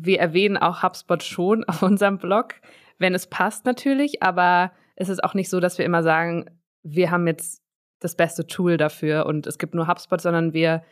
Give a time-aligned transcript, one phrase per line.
[0.00, 2.54] wir erwähnen auch HubSpot schon auf unserem Blog,
[2.98, 6.46] wenn es passt natürlich, aber es ist auch nicht so, dass wir immer sagen,
[6.82, 7.62] wir haben jetzt
[8.00, 10.84] das beste Tool dafür und es gibt nur HubSpot, sondern wir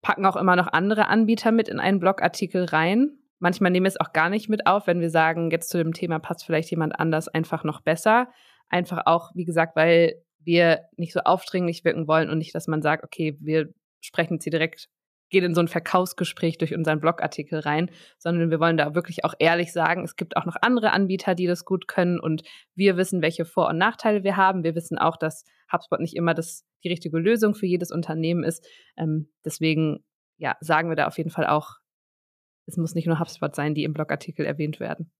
[0.00, 3.18] packen auch immer noch andere Anbieter mit in einen Blogartikel rein.
[3.38, 5.92] Manchmal nehmen wir es auch gar nicht mit auf, wenn wir sagen, jetzt zu dem
[5.92, 8.28] Thema passt vielleicht jemand anders einfach noch besser.
[8.68, 12.82] Einfach auch, wie gesagt, weil wir nicht so aufdringlich wirken wollen und nicht, dass man
[12.82, 13.68] sagt, okay, wir
[14.00, 14.88] sprechen jetzt hier direkt
[15.32, 19.34] geht in so ein Verkaufsgespräch durch unseren Blogartikel rein, sondern wir wollen da wirklich auch
[19.40, 22.42] ehrlich sagen, es gibt auch noch andere Anbieter, die das gut können und
[22.76, 24.62] wir wissen, welche Vor- und Nachteile wir haben.
[24.62, 28.64] Wir wissen auch, dass HubSpot nicht immer das, die richtige Lösung für jedes Unternehmen ist.
[28.96, 30.04] Ähm, deswegen
[30.36, 31.76] ja, sagen wir da auf jeden Fall auch,
[32.66, 35.10] es muss nicht nur HubSpot sein, die im Blogartikel erwähnt werden.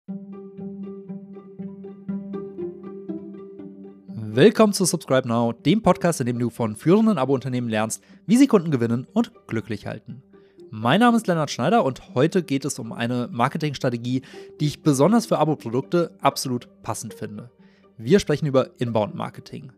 [4.35, 8.47] Willkommen zu Subscribe Now, dem Podcast, in dem du von führenden Abo-Unternehmen lernst, wie sie
[8.47, 10.23] Kunden gewinnen und glücklich halten.
[10.71, 14.23] Mein Name ist Lennart Schneider und heute geht es um eine Marketingstrategie,
[14.59, 17.51] die ich besonders für Abo-Produkte absolut passend finde.
[17.99, 19.71] Wir sprechen über Inbound-Marketing.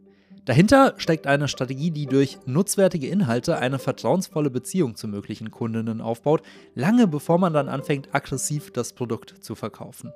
[0.45, 6.43] Dahinter steckt eine Strategie, die durch nutzwertige Inhalte eine vertrauensvolle Beziehung zu möglichen Kundinnen aufbaut,
[6.77, 10.13] lange bevor man dann anfängt, aggressiv das Produkt zu verkaufen.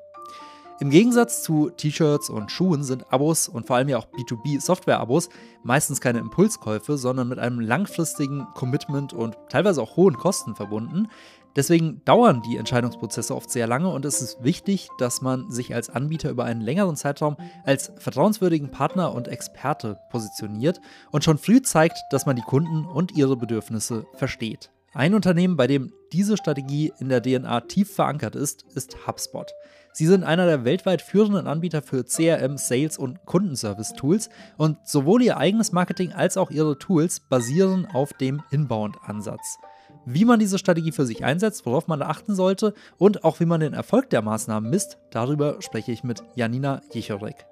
[0.80, 5.28] Im Gegensatz zu T-Shirts und Schuhen sind Abos und vor allem ja auch B2B-Software-Abos
[5.64, 11.08] meistens keine Impulskäufe, sondern mit einem langfristigen Commitment und teilweise auch hohen Kosten verbunden.
[11.56, 15.90] Deswegen dauern die Entscheidungsprozesse oft sehr lange und es ist wichtig, dass man sich als
[15.90, 21.98] Anbieter über einen längeren Zeitraum als vertrauenswürdigen Partner und Experte positioniert und schon früh zeigt,
[22.12, 24.70] dass man die Kunden und ihre Bedürfnisse versteht.
[24.92, 29.52] Ein Unternehmen, bei dem diese Strategie in der DNA tief verankert ist, ist HubSpot.
[29.98, 35.38] Sie sind einer der weltweit führenden Anbieter für CRM, Sales und Kundenservice-Tools und sowohl ihr
[35.38, 39.58] eigenes Marketing als auch ihre Tools basieren auf dem Inbound-Ansatz.
[40.06, 43.58] Wie man diese Strategie für sich einsetzt, worauf man achten sollte und auch wie man
[43.58, 47.46] den Erfolg der Maßnahmen misst, darüber spreche ich mit Janina Jichorek.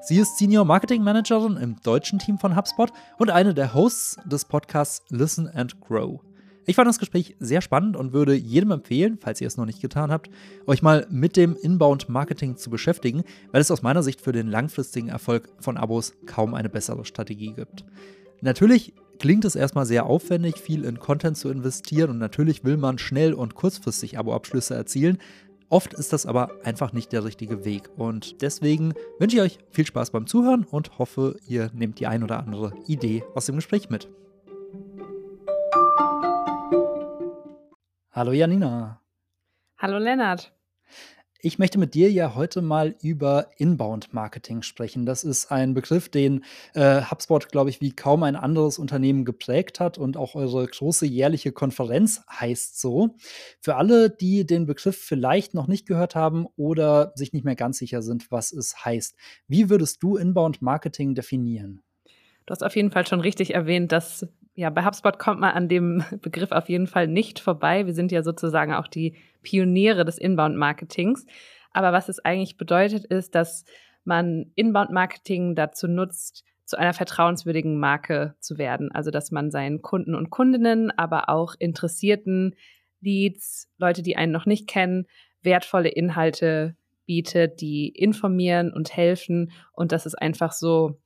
[0.00, 4.44] Sie ist Senior Marketing Managerin im deutschen Team von HubSpot und eine der Hosts des
[4.44, 6.18] Podcasts Listen and Grow.
[6.64, 9.82] Ich fand das Gespräch sehr spannend und würde jedem empfehlen, falls ihr es noch nicht
[9.82, 10.30] getan habt,
[10.66, 15.08] euch mal mit dem Inbound-Marketing zu beschäftigen, weil es aus meiner Sicht für den langfristigen
[15.08, 17.84] Erfolg von Abos kaum eine bessere Strategie gibt.
[18.42, 22.98] Natürlich klingt es erstmal sehr aufwendig, viel in Content zu investieren und natürlich will man
[22.98, 25.18] schnell und kurzfristig Abo-Abschlüsse erzielen.
[25.68, 27.88] Oft ist das aber einfach nicht der richtige Weg.
[27.96, 32.22] Und deswegen wünsche ich euch viel Spaß beim Zuhören und hoffe, ihr nehmt die ein
[32.22, 34.08] oder andere Idee aus dem Gespräch mit.
[38.14, 39.00] Hallo Janina.
[39.78, 40.52] Hallo Lennart.
[41.40, 45.06] Ich möchte mit dir ja heute mal über Inbound-Marketing sprechen.
[45.06, 49.80] Das ist ein Begriff, den äh, HubSpot, glaube ich, wie kaum ein anderes Unternehmen geprägt
[49.80, 53.16] hat und auch eure große jährliche Konferenz heißt so.
[53.62, 57.78] Für alle, die den Begriff vielleicht noch nicht gehört haben oder sich nicht mehr ganz
[57.78, 59.16] sicher sind, was es heißt,
[59.48, 61.82] wie würdest du Inbound-Marketing definieren?
[62.44, 65.68] Du hast auf jeden Fall schon richtig erwähnt, dass ja, bei HubSpot kommt man an
[65.68, 67.86] dem Begriff auf jeden Fall nicht vorbei.
[67.86, 71.26] Wir sind ja sozusagen auch die Pioniere des Inbound-Marketings.
[71.72, 73.64] Aber was es eigentlich bedeutet, ist, dass
[74.04, 78.92] man Inbound-Marketing dazu nutzt, zu einer vertrauenswürdigen Marke zu werden.
[78.92, 82.54] Also, dass man seinen Kunden und Kundinnen, aber auch interessierten
[83.00, 85.06] Leads, Leute, die einen noch nicht kennen,
[85.42, 89.50] wertvolle Inhalte bietet, die informieren und helfen.
[89.72, 91.00] Und das ist einfach so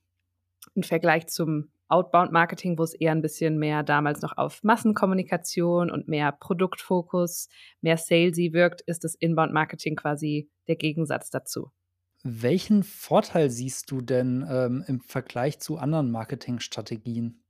[0.75, 6.09] im Vergleich zum Outbound-Marketing, wo es eher ein bisschen mehr damals noch auf Massenkommunikation und
[6.09, 7.49] mehr Produktfokus,
[7.81, 11.71] mehr salesy wirkt, ist das Inbound-Marketing quasi der Gegensatz dazu.
[12.23, 17.43] Welchen Vorteil siehst du denn ähm, im Vergleich zu anderen Marketingstrategien?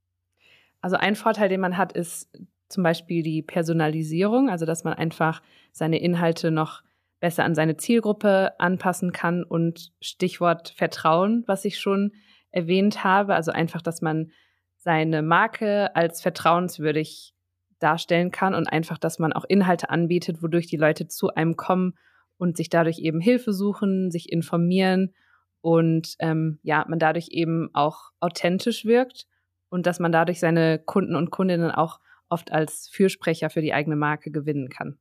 [0.81, 2.29] Also ein Vorteil, den man hat, ist
[2.69, 6.83] zum Beispiel die Personalisierung, also dass man einfach seine Inhalte noch
[7.19, 12.13] besser an seine Zielgruppe anpassen kann und Stichwort Vertrauen, was ich schon
[12.51, 13.35] erwähnt habe.
[13.35, 14.31] Also einfach, dass man
[14.77, 17.33] seine Marke als vertrauenswürdig
[17.79, 21.93] darstellen kann und einfach, dass man auch Inhalte anbietet, wodurch die Leute zu einem kommen
[22.37, 25.13] und sich dadurch eben Hilfe suchen, sich informieren
[25.61, 29.27] und ähm, ja, man dadurch eben auch authentisch wirkt
[29.69, 31.99] und dass man dadurch seine Kunden und Kundinnen auch
[32.29, 34.97] oft als Fürsprecher für die eigene Marke gewinnen kann.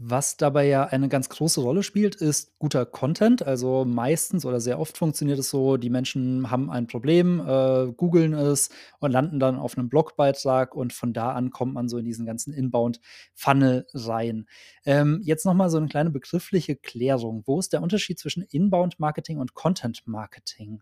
[0.00, 3.42] Was dabei ja eine ganz große Rolle spielt, ist guter Content.
[3.42, 8.32] Also meistens oder sehr oft funktioniert es so, die Menschen haben ein Problem, äh, googeln
[8.32, 12.04] es und landen dann auf einem Blogbeitrag und von da an kommt man so in
[12.04, 14.46] diesen ganzen Inbound-Funnel rein.
[14.86, 17.42] Ähm, jetzt nochmal so eine kleine begriffliche Klärung.
[17.46, 20.80] Wo ist der Unterschied zwischen Inbound-Marketing und Content-Marketing?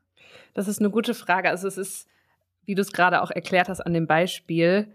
[0.53, 1.49] Das ist eine gute Frage.
[1.49, 2.07] Also es ist,
[2.67, 4.95] wie du es gerade auch erklärt hast an dem Beispiel,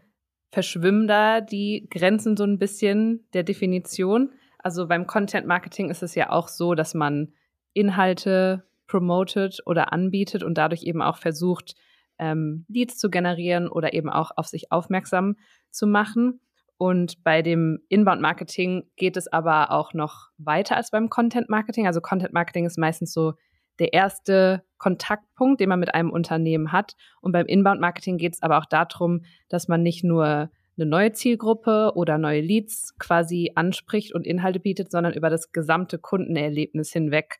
[0.52, 4.32] verschwimmen da die Grenzen so ein bisschen der Definition.
[4.60, 7.34] Also beim Content Marketing ist es ja auch so, dass man
[7.74, 11.76] Inhalte promotet oder anbietet und dadurch eben auch versucht,
[12.20, 15.38] ähm, Leads zu generieren oder eben auch auf sich aufmerksam
[15.72, 16.42] zu machen.
[16.78, 21.88] Und bei dem Inbound-Marketing geht es aber auch noch weiter als beim Content-Marketing.
[21.88, 23.34] Also Content-Marketing ist meistens so
[23.80, 26.96] der erste Kontaktpunkt, den man mit einem Unternehmen hat.
[27.22, 31.92] Und beim Inbound-Marketing geht es aber auch darum, dass man nicht nur eine neue Zielgruppe
[31.96, 37.40] oder neue Leads quasi anspricht und Inhalte bietet, sondern über das gesamte Kundenerlebnis hinweg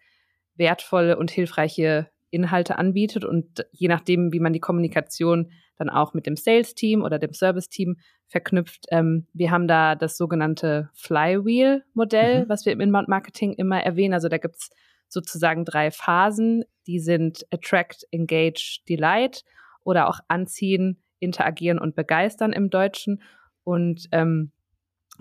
[0.56, 6.26] wertvolle und hilfreiche Inhalte anbietet und je nachdem, wie man die Kommunikation dann auch mit
[6.26, 7.98] dem Sales-Team oder dem Service-Team
[8.28, 8.86] verknüpft.
[8.92, 12.50] Ähm, wir haben da das sogenannte Flywheel-Modell, mhm.
[12.50, 14.14] was wir im Inbound-Marketing immer erwähnen.
[14.14, 14.70] Also da gibt es
[15.12, 16.64] sozusagen drei Phasen.
[16.88, 19.44] Die sind Attract, Engage, Delight
[19.84, 23.22] oder auch Anziehen, Interagieren und Begeistern im Deutschen.
[23.64, 24.52] Und ähm,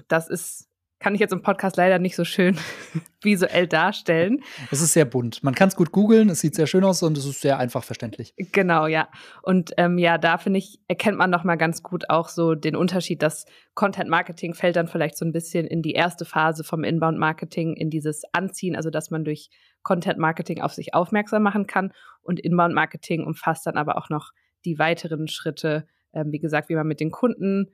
[0.09, 0.70] das ist
[1.01, 2.57] kann ich jetzt im Podcast leider nicht so schön
[3.23, 4.43] visuell darstellen.
[4.71, 5.43] Es ist sehr bunt.
[5.43, 7.83] Man kann es gut googeln, es sieht sehr schön aus und es ist sehr einfach
[7.83, 8.35] verständlich.
[8.37, 9.09] Genau, ja.
[9.43, 12.77] Und ähm, ja, da finde ich, erkennt man noch mal ganz gut auch so den
[12.77, 16.85] Unterschied, dass Content Marketing fällt dann vielleicht so ein bisschen in die erste Phase vom
[16.85, 19.49] Inbound Marketing, in dieses Anziehen, also dass man durch
[19.83, 21.93] Content Marketing auf sich aufmerksam machen kann.
[22.21, 24.33] Und Inbound Marketing umfasst dann aber auch noch
[24.67, 27.71] die weiteren Schritte, ähm, wie gesagt, wie man mit den Kunden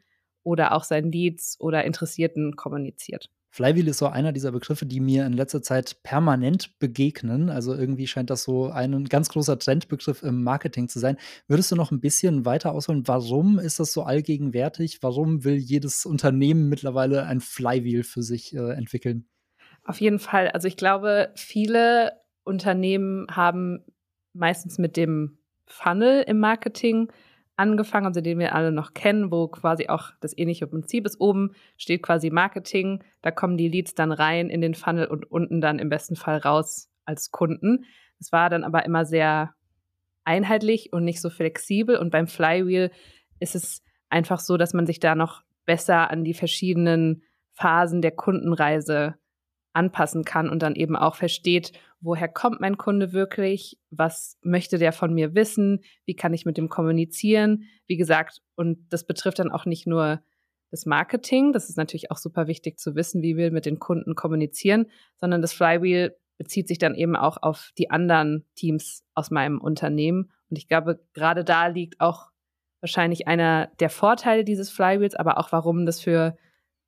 [0.46, 3.30] oder auch seinen Leads oder Interessierten kommuniziert.
[3.50, 7.48] Flywheel ist so einer dieser Begriffe, die mir in letzter Zeit permanent begegnen.
[7.48, 11.16] Also irgendwie scheint das so ein ganz großer Trendbegriff im Marketing zu sein.
[11.48, 13.08] Würdest du noch ein bisschen weiter ausholen?
[13.08, 14.98] Warum ist das so allgegenwärtig?
[15.02, 19.26] Warum will jedes Unternehmen mittlerweile ein Flywheel für sich äh, entwickeln?
[19.84, 20.50] Auf jeden Fall.
[20.50, 22.12] Also ich glaube, viele
[22.44, 23.84] Unternehmen haben
[24.34, 27.10] meistens mit dem Funnel im Marketing
[27.56, 31.20] angefangen, also den wir alle noch kennen, wo quasi auch das ähnliche Prinzip ist.
[31.20, 35.60] Oben steht quasi Marketing, da kommen die Leads dann rein in den Funnel und unten
[35.60, 37.84] dann im besten Fall raus als Kunden.
[38.18, 39.54] Es war dann aber immer sehr
[40.24, 41.96] einheitlich und nicht so flexibel.
[41.96, 42.90] Und beim Flywheel
[43.40, 47.22] ist es einfach so, dass man sich da noch besser an die verschiedenen
[47.52, 49.14] Phasen der Kundenreise
[49.76, 54.92] anpassen kann und dann eben auch versteht, woher kommt mein Kunde wirklich, was möchte der
[54.92, 57.64] von mir wissen, wie kann ich mit dem kommunizieren.
[57.86, 60.22] Wie gesagt, und das betrifft dann auch nicht nur
[60.70, 64.14] das Marketing, das ist natürlich auch super wichtig zu wissen, wie wir mit den Kunden
[64.14, 64.86] kommunizieren,
[65.16, 70.30] sondern das Flywheel bezieht sich dann eben auch auf die anderen Teams aus meinem Unternehmen.
[70.50, 72.30] Und ich glaube, gerade da liegt auch
[72.80, 76.36] wahrscheinlich einer der Vorteile dieses Flywheels, aber auch warum das für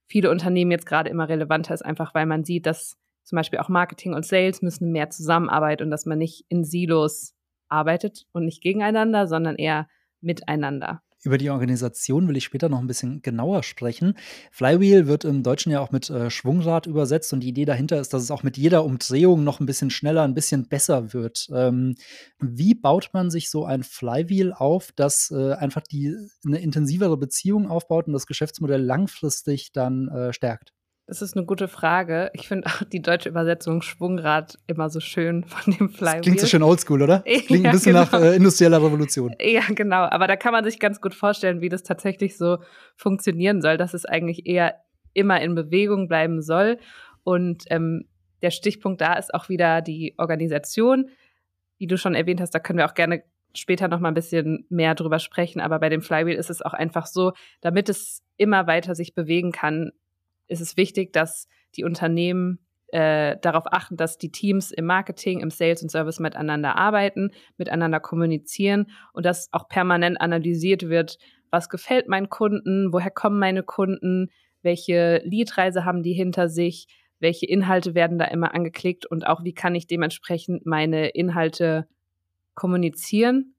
[0.09, 3.69] viele Unternehmen jetzt gerade immer relevanter ist, einfach weil man sieht, dass zum Beispiel auch
[3.69, 7.35] Marketing und Sales müssen mehr zusammenarbeiten und dass man nicht in Silos
[7.69, 9.87] arbeitet und nicht gegeneinander, sondern eher
[10.21, 11.03] miteinander.
[11.25, 14.15] Über die Organisation will ich später noch ein bisschen genauer sprechen.
[14.53, 18.15] Flywheel wird im Deutschen ja auch mit äh, Schwungrad übersetzt und die Idee dahinter ist,
[18.15, 21.49] dass es auch mit jeder Umdrehung noch ein bisschen schneller, ein bisschen besser wird.
[21.53, 21.97] Ähm,
[22.39, 26.15] wie baut man sich so ein Flywheel auf, das äh, einfach die,
[26.47, 30.73] eine intensivere Beziehung aufbaut und das Geschäftsmodell langfristig dann äh, stärkt?
[31.09, 32.31] Das ist eine gute Frage.
[32.35, 36.17] Ich finde auch die deutsche Übersetzung Schwungrad immer so schön von dem Flywheel.
[36.17, 37.21] Das klingt so schön oldschool, oder?
[37.47, 38.05] Klingt ja, ein bisschen genau.
[38.05, 39.35] nach äh, industrieller Revolution.
[39.41, 40.03] Ja, genau.
[40.03, 42.59] Aber da kann man sich ganz gut vorstellen, wie das tatsächlich so
[42.95, 44.75] funktionieren soll, dass es eigentlich eher
[45.15, 46.77] immer in Bewegung bleiben soll.
[47.25, 48.05] Und ähm,
[48.43, 51.09] der Stichpunkt da ist auch wieder die Organisation.
[51.79, 53.23] Wie du schon erwähnt hast, da können wir auch gerne
[53.55, 55.63] später noch mal ein bisschen mehr drüber sprechen.
[55.63, 59.53] Aber bei dem Flywheel ist es auch einfach so, damit es immer weiter sich bewegen
[59.53, 59.93] kann,
[60.49, 65.51] ist es wichtig, dass die Unternehmen äh, darauf achten, dass die Teams im Marketing, im
[65.51, 71.19] Sales und Service miteinander arbeiten, miteinander kommunizieren und dass auch permanent analysiert wird,
[71.51, 74.31] was gefällt meinen Kunden, woher kommen meine Kunden,
[74.63, 76.87] welche Leadreise haben die hinter sich,
[77.21, 81.89] welche Inhalte werden da immer angeklickt und auch wie kann ich dementsprechend meine Inhalte
[82.55, 83.55] kommunizieren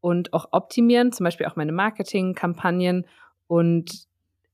[0.00, 3.06] und auch optimieren, zum Beispiel auch meine Marketingkampagnen
[3.46, 4.09] und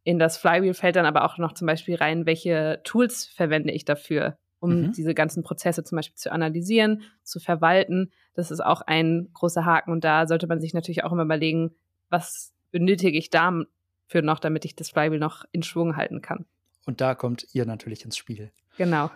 [0.07, 3.85] in das Flywheel fällt dann aber auch noch zum Beispiel rein, welche Tools verwende ich
[3.85, 4.93] dafür, um mhm.
[4.93, 8.13] diese ganzen Prozesse zum Beispiel zu analysieren, zu verwalten.
[8.35, 11.75] Das ist auch ein großer Haken und da sollte man sich natürlich auch immer überlegen,
[12.09, 16.47] was benötige ich dafür noch, damit ich das Flywheel noch in Schwung halten kann.
[16.87, 18.53] Und da kommt ihr natürlich ins Spiel.
[18.77, 19.11] Genau.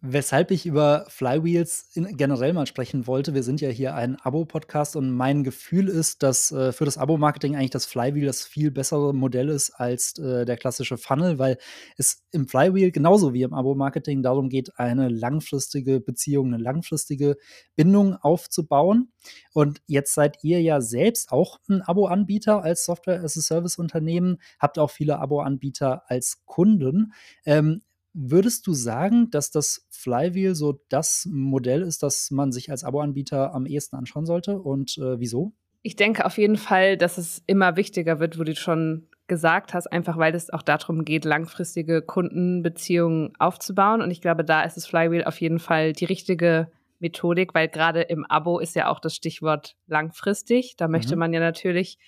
[0.00, 3.34] Weshalb ich über Flywheels generell mal sprechen wollte.
[3.34, 7.56] Wir sind ja hier ein Abo-Podcast und mein Gefühl ist, dass äh, für das Abo-Marketing
[7.56, 11.58] eigentlich das Flywheel das viel bessere Modell ist als äh, der klassische Funnel, weil
[11.96, 17.36] es im Flywheel genauso wie im Abo-Marketing darum geht, eine langfristige Beziehung, eine langfristige
[17.74, 19.12] Bindung aufzubauen.
[19.52, 26.02] Und jetzt seid ihr ja selbst auch ein Abo-Anbieter als Software-as-a-Service-Unternehmen, habt auch viele Abo-Anbieter
[26.08, 27.12] als Kunden.
[27.44, 27.82] Ähm,
[28.18, 33.54] Würdest du sagen, dass das Flywheel so das Modell ist, das man sich als Abo-Anbieter
[33.54, 35.52] am ehesten anschauen sollte und äh, wieso?
[35.82, 39.86] Ich denke auf jeden Fall, dass es immer wichtiger wird, wo du schon gesagt hast,
[39.92, 44.00] einfach weil es auch darum geht, langfristige Kundenbeziehungen aufzubauen.
[44.00, 46.70] Und ich glaube, da ist das Flywheel auf jeden Fall die richtige
[47.00, 50.76] Methodik, weil gerade im Abo ist ja auch das Stichwort langfristig.
[50.78, 51.18] Da möchte mhm.
[51.18, 51.98] man ja natürlich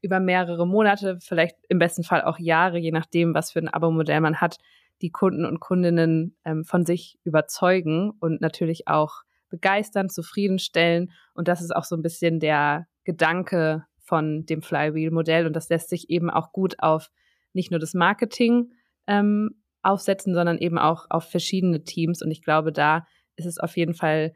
[0.00, 4.20] über mehrere Monate, vielleicht im besten Fall auch Jahre, je nachdem, was für ein Abo-Modell
[4.20, 4.58] man hat,
[5.02, 11.10] die Kunden und Kundinnen ähm, von sich überzeugen und natürlich auch begeistern, zufriedenstellen.
[11.34, 15.46] Und das ist auch so ein bisschen der Gedanke von dem Flywheel-Modell.
[15.46, 17.10] Und das lässt sich eben auch gut auf
[17.52, 18.72] nicht nur das Marketing
[19.06, 22.22] ähm, aufsetzen, sondern eben auch auf verschiedene Teams.
[22.22, 23.06] Und ich glaube, da
[23.36, 24.32] ist es auf jeden Fall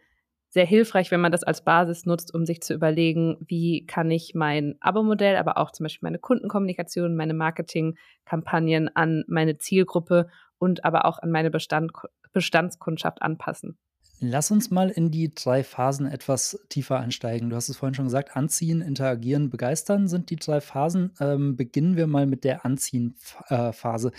[0.56, 4.34] sehr hilfreich, wenn man das als Basis nutzt, um sich zu überlegen, wie kann ich
[4.34, 11.04] mein Abo-Modell, aber auch zum Beispiel meine Kundenkommunikation, meine Marketingkampagnen an meine Zielgruppe und aber
[11.04, 11.92] auch an meine Bestand,
[12.32, 13.76] Bestandskundschaft anpassen.
[14.18, 17.50] Lass uns mal in die drei Phasen etwas tiefer einsteigen.
[17.50, 21.12] Du hast es vorhin schon gesagt, Anziehen, Interagieren, Begeistern sind die drei Phasen.
[21.20, 24.12] Ähm, beginnen wir mal mit der Anziehen-Phase.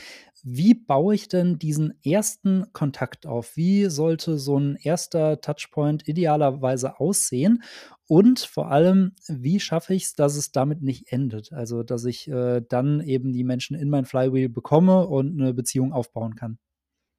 [0.43, 3.57] Wie baue ich denn diesen ersten Kontakt auf?
[3.57, 7.63] Wie sollte so ein erster Touchpoint idealerweise aussehen?
[8.07, 11.51] Und vor allem, wie schaffe ich es, dass es damit nicht endet?
[11.53, 15.91] Also, dass ich äh, dann eben die Menschen in mein Flywheel bekomme und eine Beziehung
[15.91, 16.59] aufbauen kann.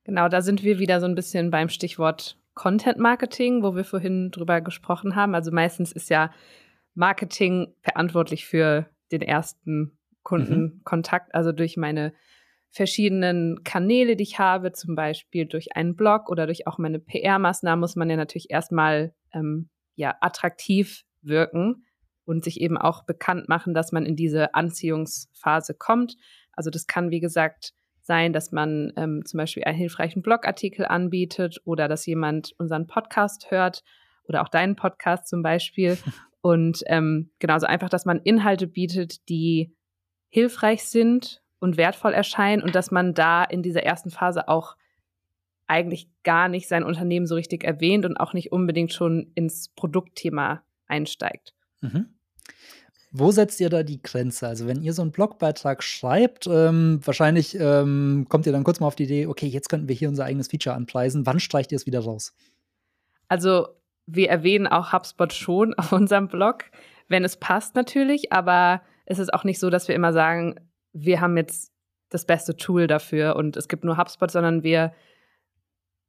[0.04, 4.30] Genau, da sind wir wieder so ein bisschen beim Stichwort Content Marketing, wo wir vorhin
[4.30, 5.34] drüber gesprochen haben.
[5.34, 6.32] Also meistens ist ja
[6.94, 9.98] Marketing verantwortlich für den ersten.
[10.28, 11.38] Kundenkontakt, mhm.
[11.38, 12.12] also durch meine
[12.68, 17.80] verschiedenen Kanäle, die ich habe, zum Beispiel durch einen Blog oder durch auch meine PR-Maßnahmen,
[17.80, 21.86] muss man ja natürlich erstmal ähm, ja, attraktiv wirken
[22.26, 26.16] und sich eben auch bekannt machen, dass man in diese Anziehungsphase kommt.
[26.52, 27.72] Also das kann, wie gesagt,
[28.08, 33.52] sein, dass man ähm, zum Beispiel einen hilfreichen Blogartikel anbietet oder dass jemand unseren Podcast
[33.52, 33.84] hört
[34.24, 35.96] oder auch deinen Podcast zum Beispiel.
[36.40, 39.74] Und ähm, genauso einfach, dass man Inhalte bietet, die
[40.28, 44.76] hilfreich sind und wertvoll erscheinen und dass man da in dieser ersten Phase auch
[45.66, 50.62] eigentlich gar nicht sein Unternehmen so richtig erwähnt und auch nicht unbedingt schon ins Produktthema
[50.86, 51.54] einsteigt.
[51.80, 52.17] Mhm.
[53.10, 54.46] Wo setzt ihr da die Grenze?
[54.46, 58.86] Also, wenn ihr so einen Blogbeitrag schreibt, ähm, wahrscheinlich ähm, kommt ihr dann kurz mal
[58.86, 61.24] auf die Idee, okay, jetzt könnten wir hier unser eigenes Feature anpreisen.
[61.24, 62.34] Wann streicht ihr es wieder raus?
[63.28, 63.68] Also,
[64.06, 66.64] wir erwähnen auch HubSpot schon auf unserem Blog,
[67.08, 70.56] wenn es passt natürlich, aber es ist auch nicht so, dass wir immer sagen,
[70.92, 71.72] wir haben jetzt
[72.10, 74.92] das beste Tool dafür und es gibt nur HubSpot, sondern wir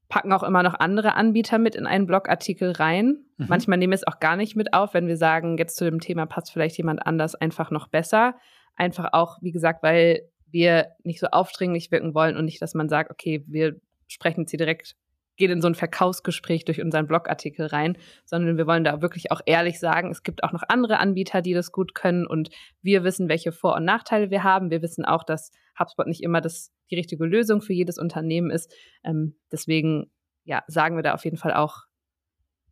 [0.09, 3.19] packen auch immer noch andere Anbieter mit in einen Blogartikel rein.
[3.37, 3.45] Mhm.
[3.47, 5.99] Manchmal nehmen wir es auch gar nicht mit auf, wenn wir sagen, jetzt zu dem
[5.99, 8.35] Thema passt vielleicht jemand anders einfach noch besser.
[8.75, 12.89] Einfach auch, wie gesagt, weil wir nicht so aufdringlich wirken wollen und nicht, dass man
[12.89, 14.95] sagt, okay, wir sprechen hier direkt
[15.39, 19.41] geht in so ein Verkaufsgespräch durch unseren Blogartikel rein, sondern wir wollen da wirklich auch
[19.45, 22.49] ehrlich sagen, es gibt auch noch andere Anbieter, die das gut können und
[22.81, 24.69] wir wissen, welche Vor- und Nachteile wir haben.
[24.69, 28.71] Wir wissen auch, dass HubSpot nicht immer das, die richtige Lösung für jedes Unternehmen ist.
[29.03, 30.11] Ähm, deswegen
[30.43, 31.85] ja, sagen wir da auf jeden Fall auch,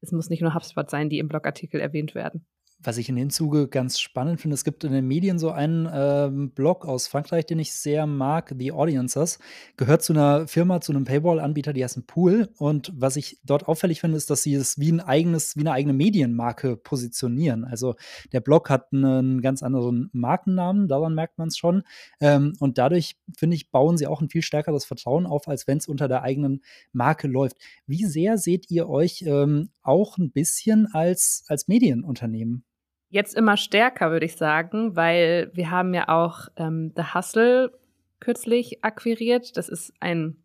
[0.01, 2.45] es muss nicht nur HubSpot sein, die im Blogartikel erwähnt werden
[2.79, 5.89] was ich in dem Zuge ganz spannend finde, es gibt in den Medien so einen
[5.91, 9.39] ähm, Blog aus Frankreich, den ich sehr mag, The Audiences,
[9.77, 12.49] gehört zu einer Firma, zu einem Paywall-Anbieter, die heißt Pool.
[12.57, 15.71] Und was ich dort auffällig finde, ist, dass sie es wie ein eigenes, wie eine
[15.71, 17.65] eigene Medienmarke positionieren.
[17.65, 17.95] Also
[18.31, 21.83] der Blog hat einen ganz anderen Markennamen, daran merkt man es schon.
[22.19, 25.79] Ähm, und dadurch, finde ich, bauen sie auch ein viel stärkeres Vertrauen auf, als wenn
[25.79, 27.57] es unter der eigenen Marke läuft.
[27.87, 32.63] Wie sehr seht ihr euch ähm, auch ein bisschen als, als Medienunternehmen?
[33.09, 37.71] Jetzt immer stärker, würde ich sagen, weil wir haben ja auch ähm, The Hustle
[38.19, 39.55] kürzlich akquiriert.
[39.55, 40.37] Das ist ein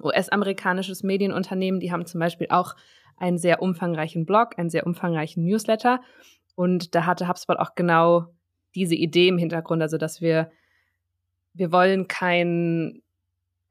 [0.00, 1.80] US-amerikanisches Medienunternehmen.
[1.80, 2.76] Die haben zum Beispiel auch
[3.16, 6.00] einen sehr umfangreichen Blog, einen sehr umfangreichen Newsletter.
[6.54, 8.26] Und da hatte HubSpot auch genau
[8.74, 10.50] diese Idee im Hintergrund, also dass wir,
[11.52, 13.02] wir wollen kein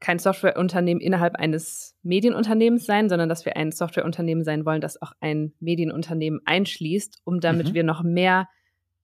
[0.04, 5.12] kein Softwareunternehmen innerhalb eines Medienunternehmens sein, sondern dass wir ein Softwareunternehmen sein wollen, das auch
[5.20, 7.74] ein Medienunternehmen einschließt, um damit mhm.
[7.74, 8.46] wir noch mehr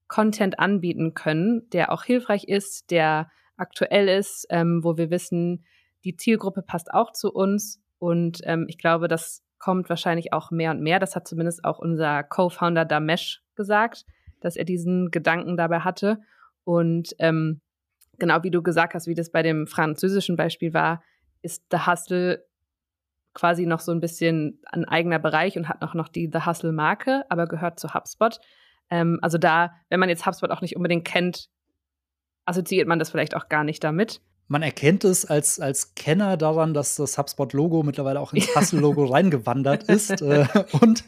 [0.07, 5.65] Content anbieten können, der auch hilfreich ist, der aktuell ist, ähm, wo wir wissen,
[6.03, 7.81] die Zielgruppe passt auch zu uns.
[7.97, 10.99] Und ähm, ich glaube, das kommt wahrscheinlich auch mehr und mehr.
[10.99, 14.05] Das hat zumindest auch unser Co-Founder Damesh gesagt,
[14.39, 16.19] dass er diesen Gedanken dabei hatte.
[16.63, 17.61] Und ähm,
[18.19, 21.03] genau wie du gesagt hast, wie das bei dem französischen Beispiel war,
[21.41, 22.45] ist The Hustle
[23.33, 27.23] quasi noch so ein bisschen ein eigener Bereich und hat noch, noch die The Hustle-Marke,
[27.29, 28.39] aber gehört zu HubSpot.
[28.89, 31.49] Ähm, also da, wenn man jetzt HubSpot auch nicht unbedingt kennt,
[32.45, 34.21] assoziiert man das vielleicht auch gar nicht damit.
[34.51, 39.83] Man erkennt es als, als Kenner daran, dass das HubSpot-Logo mittlerweile auch ins Hustle-Logo reingewandert
[39.87, 40.45] ist äh,
[40.81, 41.05] und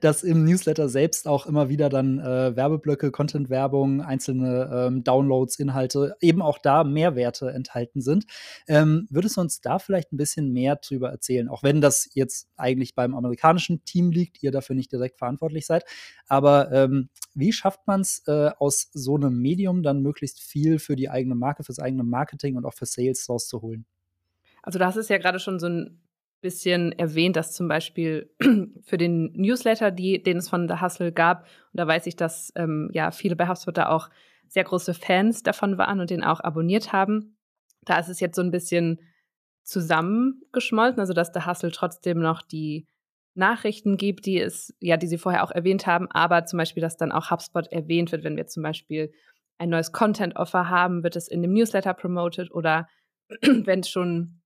[0.00, 6.16] dass im Newsletter selbst auch immer wieder dann äh, Werbeblöcke, Content-Werbung, einzelne ähm, Downloads, Inhalte,
[6.22, 8.24] eben auch da Mehrwerte enthalten sind.
[8.66, 11.50] Ähm, würdest du uns da vielleicht ein bisschen mehr drüber erzählen?
[11.50, 15.84] Auch wenn das jetzt eigentlich beim amerikanischen Team liegt, ihr dafür nicht direkt verantwortlich seid.
[16.26, 20.96] Aber ähm, wie schafft man es äh, aus so einem Medium dann möglichst viel für
[20.96, 23.84] die eigene Marke, fürs eigene Marketing und auch für Sales rauszuholen?
[24.62, 26.00] Also, das ist ja gerade schon so ein
[26.40, 28.30] bisschen erwähnt, dass zum Beispiel
[28.82, 32.52] für den Newsletter, die, den es von The Hustle gab, und da weiß ich, dass
[32.54, 34.08] ähm, ja viele bei HubSpot da auch
[34.48, 37.36] sehr große Fans davon waren und den auch abonniert haben.
[37.84, 39.00] Da ist es jetzt so ein bisschen
[39.64, 42.86] zusammengeschmolzen, also dass The Hustle trotzdem noch die
[43.34, 46.96] Nachrichten gibt, die es, ja, die Sie vorher auch erwähnt haben, aber zum Beispiel, dass
[46.96, 49.12] dann auch HubSpot erwähnt wird, wenn wir zum Beispiel
[49.58, 52.88] ein neues Content-Offer haben, wird es in dem Newsletter promoted oder
[53.42, 54.40] wenn es schon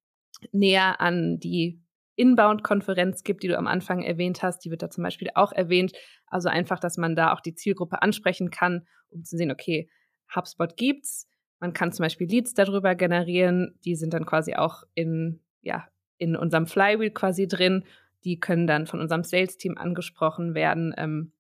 [0.51, 1.81] näher an die
[2.17, 5.93] Inbound-Konferenz gibt, die du am Anfang erwähnt hast, die wird da zum Beispiel auch erwähnt.
[6.27, 9.89] Also einfach, dass man da auch die Zielgruppe ansprechen kann, um zu sehen, okay,
[10.35, 11.29] HubSpot gibt's.
[11.61, 15.87] Man kann zum Beispiel Leads darüber generieren, die sind dann quasi auch in, ja,
[16.19, 17.85] in unserem Flywheel quasi drin
[18.25, 21.33] die können dann von unserem Sales-Team angesprochen werden, ähm,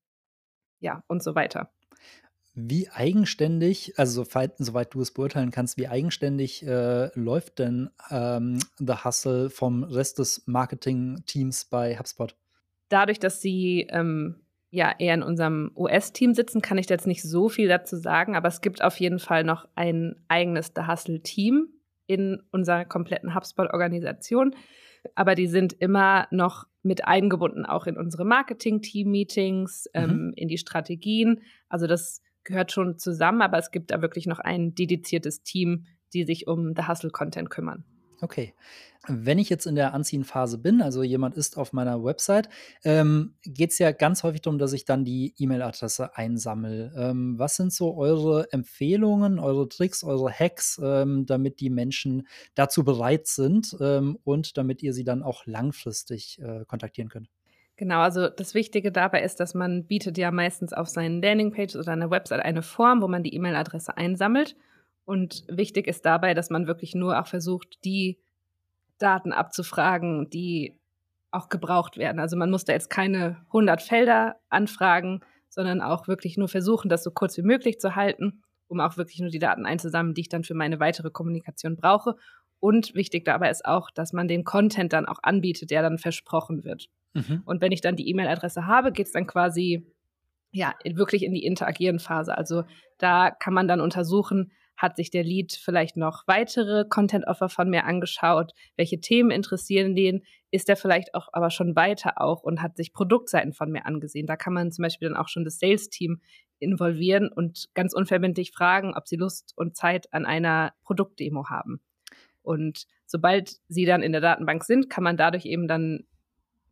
[0.81, 1.71] ja, und so weiter.
[2.55, 8.59] Wie eigenständig, also soweit, soweit du es beurteilen kannst, wie eigenständig äh, läuft denn ähm,
[8.79, 12.37] The Hustle vom Rest des Marketing-Teams bei HubSpot?
[12.91, 17.49] Dadurch, dass sie ähm, ja eher in unserem US-Team sitzen, kann ich jetzt nicht so
[17.49, 21.69] viel dazu sagen, aber es gibt auf jeden Fall noch ein eigenes The Hustle-Team
[22.07, 24.55] in unserer kompletten HubSpot-Organisation
[25.15, 30.01] aber die sind immer noch mit eingebunden, auch in unsere Marketing-Team-Meetings, mhm.
[30.01, 31.43] ähm, in die Strategien.
[31.69, 36.25] Also das gehört schon zusammen, aber es gibt da wirklich noch ein dediziertes Team, die
[36.25, 37.85] sich um The Hustle-Content kümmern.
[38.23, 38.55] Okay.
[39.09, 42.49] Wenn ich jetzt in der Anziehenphase bin, also jemand ist auf meiner Website,
[42.85, 46.93] ähm, geht es ja ganz häufig darum, dass ich dann die E-Mail-Adresse einsammle.
[46.97, 52.85] Ähm, was sind so eure Empfehlungen, eure Tricks, eure Hacks, ähm, damit die Menschen dazu
[52.85, 57.29] bereit sind ähm, und damit ihr sie dann auch langfristig äh, kontaktieren könnt?
[57.77, 61.93] Genau, also das Wichtige dabei ist, dass man bietet ja meistens auf seinen Landingpages oder
[61.93, 64.57] einer Website eine Form, wo man die E-Mail-Adresse einsammelt.
[65.05, 68.19] Und wichtig ist dabei, dass man wirklich nur auch versucht, die
[68.99, 70.79] Daten abzufragen, die
[71.33, 72.21] auch gebraucht werden.
[72.21, 77.03] Also man muss da jetzt keine 100 Felder anfragen, sondern auch wirklich nur versuchen, das
[77.03, 80.29] so kurz wie möglich zu halten, um auch wirklich nur die Daten einzusammeln, die ich
[80.29, 82.17] dann für meine weitere Kommunikation brauche.
[82.61, 86.65] Und wichtig dabei ist auch, dass man den Content dann auch anbietet, der dann versprochen
[86.65, 86.89] wird.
[87.15, 87.43] Mhm.
[87.45, 89.87] Und wenn ich dann die E-Mail-Adresse habe, geht es dann quasi
[90.51, 92.37] ja wirklich in die interagieren Phase.
[92.37, 92.65] Also
[92.99, 97.85] da kann man dann untersuchen, hat sich der Lead vielleicht noch weitere Content-Offer von mir
[97.85, 98.53] angeschaut?
[98.77, 100.23] Welche Themen interessieren den?
[100.51, 104.27] Ist er vielleicht auch aber schon weiter auch und hat sich Produktseiten von mir angesehen?
[104.27, 106.21] Da kann man zum Beispiel dann auch schon das Sales-Team
[106.59, 111.81] involvieren und ganz unverbindlich fragen, ob sie Lust und Zeit an einer Produktdemo haben.
[112.43, 116.05] Und sobald sie dann in der Datenbank sind, kann man dadurch eben dann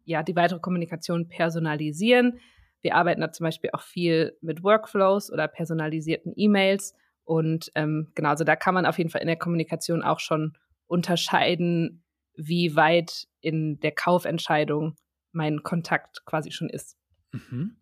[0.05, 2.41] ja die weitere Kommunikation personalisieren.
[2.83, 8.31] Wir arbeiten da zum Beispiel auch viel mit Workflows oder personalisierten E-Mails und ähm, genau,
[8.31, 10.55] also da kann man auf jeden Fall in der Kommunikation auch schon
[10.87, 12.03] unterscheiden,
[12.35, 14.97] wie weit in der Kaufentscheidung
[15.33, 16.97] mein Kontakt quasi schon ist.
[17.33, 17.77] Mhm.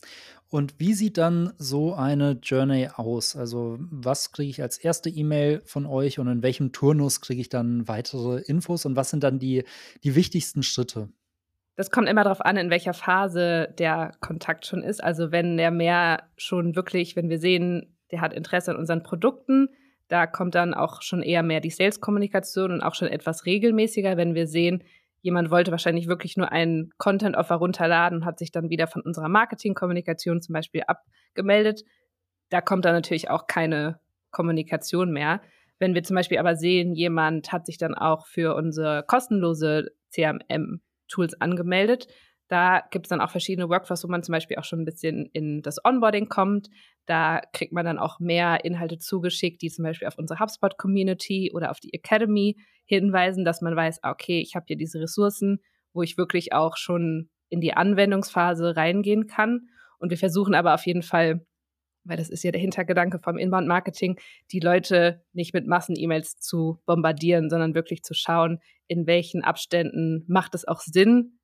[0.50, 3.36] Und wie sieht dann so eine Journey aus?
[3.36, 7.48] Also, was kriege ich als erste E-Mail von euch und in welchem Turnus kriege ich
[7.48, 9.64] dann weitere Infos und was sind dann die,
[10.04, 11.08] die wichtigsten Schritte?
[11.78, 15.00] Das kommt immer darauf an, in welcher Phase der Kontakt schon ist.
[15.02, 19.68] Also, wenn der mehr schon wirklich, wenn wir sehen, der hat Interesse an unseren Produkten.
[20.08, 24.34] Da kommt dann auch schon eher mehr die Sales-Kommunikation und auch schon etwas regelmäßiger, wenn
[24.34, 24.82] wir sehen,
[25.20, 29.28] jemand wollte wahrscheinlich wirklich nur einen Content-Offer runterladen und hat sich dann wieder von unserer
[29.28, 31.84] Marketing-Kommunikation zum Beispiel abgemeldet.
[32.48, 34.00] Da kommt dann natürlich auch keine
[34.32, 35.42] Kommunikation mehr.
[35.78, 39.92] Wenn wir zum Beispiel aber sehen, jemand hat sich dann auch für unsere kostenlose
[41.08, 42.06] CRM-Tools angemeldet,
[42.48, 45.26] da gibt es dann auch verschiedene Workflows, wo man zum Beispiel auch schon ein bisschen
[45.32, 46.70] in das Onboarding kommt.
[47.04, 51.70] Da kriegt man dann auch mehr Inhalte zugeschickt, die zum Beispiel auf unsere HubSpot-Community oder
[51.70, 55.60] auf die Academy hinweisen, dass man weiß, ah, okay, ich habe hier diese Ressourcen,
[55.92, 59.68] wo ich wirklich auch schon in die Anwendungsphase reingehen kann.
[59.98, 61.46] Und wir versuchen aber auf jeden Fall,
[62.08, 64.18] weil das ist ja der Hintergedanke vom Inbound-Marketing,
[64.50, 70.54] die Leute nicht mit Massen-E-Mails zu bombardieren, sondern wirklich zu schauen, in welchen Abständen macht
[70.54, 71.38] es auch Sinn,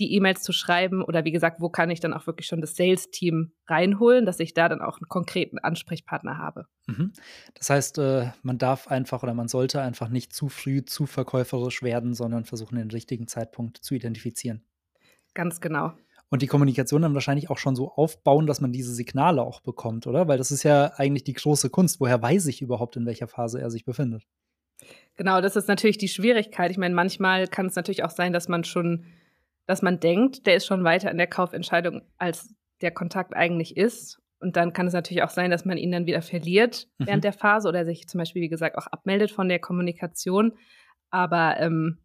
[0.00, 2.74] die E-Mails zu schreiben oder wie gesagt, wo kann ich dann auch wirklich schon das
[2.74, 6.66] Sales-Team reinholen, dass ich da dann auch einen konkreten Ansprechpartner habe.
[6.86, 7.12] Mhm.
[7.54, 11.82] Das heißt, äh, man darf einfach oder man sollte einfach nicht zu früh zu verkäuferisch
[11.82, 14.64] werden, sondern versuchen, den richtigen Zeitpunkt zu identifizieren.
[15.34, 15.92] Ganz genau.
[16.30, 20.06] Und die Kommunikation dann wahrscheinlich auch schon so aufbauen, dass man diese Signale auch bekommt,
[20.06, 20.28] oder?
[20.28, 22.00] Weil das ist ja eigentlich die große Kunst.
[22.00, 24.22] Woher weiß ich überhaupt, in welcher Phase er sich befindet?
[25.16, 26.70] Genau, das ist natürlich die Schwierigkeit.
[26.70, 29.06] Ich meine, manchmal kann es natürlich auch sein, dass man schon
[29.70, 34.20] dass man denkt, der ist schon weiter in der Kaufentscheidung, als der Kontakt eigentlich ist.
[34.40, 37.06] Und dann kann es natürlich auch sein, dass man ihn dann wieder verliert mhm.
[37.06, 40.54] während der Phase oder sich zum Beispiel, wie gesagt, auch abmeldet von der Kommunikation.
[41.10, 41.98] Aber ähm,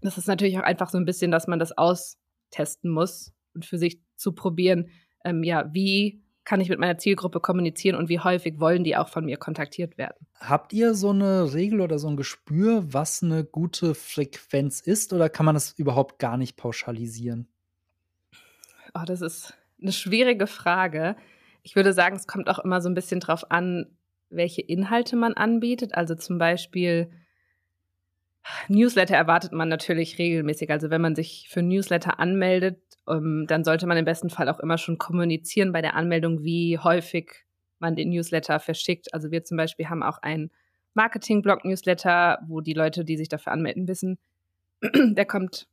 [0.00, 3.76] das ist natürlich auch einfach so ein bisschen, dass man das austesten muss und für
[3.76, 4.90] sich zu probieren,
[5.24, 9.08] ähm, ja, wie kann ich mit meiner Zielgruppe kommunizieren und wie häufig wollen die auch
[9.08, 10.26] von mir kontaktiert werden.
[10.40, 15.28] Habt ihr so eine Regel oder so ein Gespür, was eine gute Frequenz ist oder
[15.28, 17.48] kann man das überhaupt gar nicht pauschalisieren?
[18.94, 21.16] Oh, das ist eine schwierige Frage.
[21.62, 23.86] Ich würde sagen, es kommt auch immer so ein bisschen drauf an,
[24.30, 25.94] welche Inhalte man anbietet.
[25.94, 27.10] Also zum Beispiel
[28.68, 30.70] Newsletter erwartet man natürlich regelmäßig.
[30.70, 34.60] Also wenn man sich für Newsletter anmeldet, ähm, dann sollte man im besten Fall auch
[34.60, 37.44] immer schon kommunizieren bei der Anmeldung, wie häufig
[37.78, 39.12] man den Newsletter verschickt.
[39.14, 40.50] Also wir zum Beispiel haben auch einen
[40.94, 44.18] Marketing-Blog-Newsletter, wo die Leute, die sich dafür anmelden, wissen,
[44.82, 45.68] der kommt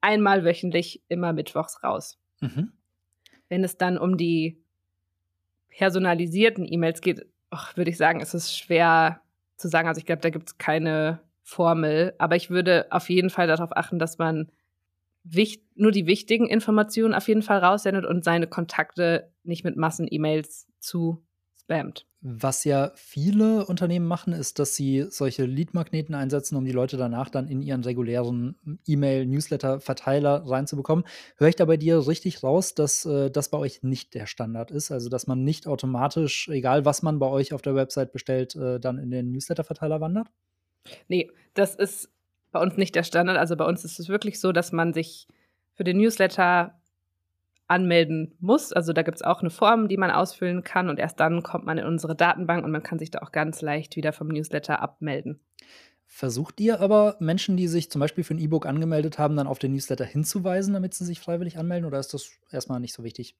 [0.00, 2.18] einmal wöchentlich immer mittwochs raus.
[2.40, 2.72] Mhm.
[3.48, 4.62] Wenn es dann um die
[5.70, 7.26] personalisierten E-Mails geht,
[7.74, 9.20] würde ich sagen, ist es schwer
[9.56, 9.88] zu sagen.
[9.88, 13.76] Also ich glaube, da gibt es keine Formel, aber ich würde auf jeden Fall darauf
[13.76, 14.50] achten, dass man
[15.74, 21.22] nur die wichtigen Informationen auf jeden Fall raussendet und seine Kontakte nicht mit Massen-E-Mails zu
[21.68, 22.06] spammt.
[22.20, 27.28] Was ja viele Unternehmen machen, ist, dass sie solche Lead-Magneten einsetzen, um die Leute danach
[27.30, 31.04] dann in ihren regulären E-Mail-Newsletter-Verteiler reinzubekommen.
[31.36, 34.72] Höre ich da bei dir richtig raus, dass äh, das bei euch nicht der Standard
[34.72, 34.90] ist?
[34.90, 38.80] Also, dass man nicht automatisch, egal was man bei euch auf der Website bestellt, äh,
[38.80, 40.28] dann in den Newsletter-Verteiler wandert?
[41.06, 42.10] Nee, das ist
[42.50, 43.36] bei uns nicht der Standard.
[43.36, 45.28] Also bei uns ist es wirklich so, dass man sich
[45.74, 46.78] für den Newsletter
[47.68, 48.72] anmelden muss.
[48.72, 51.66] Also da gibt es auch eine Form, die man ausfüllen kann und erst dann kommt
[51.66, 54.80] man in unsere Datenbank und man kann sich da auch ganz leicht wieder vom Newsletter
[54.80, 55.40] abmelden.
[56.06, 59.58] Versucht ihr aber Menschen, die sich zum Beispiel für ein E-Book angemeldet haben, dann auf
[59.58, 63.36] den Newsletter hinzuweisen, damit sie sich freiwillig anmelden oder ist das erstmal nicht so wichtig?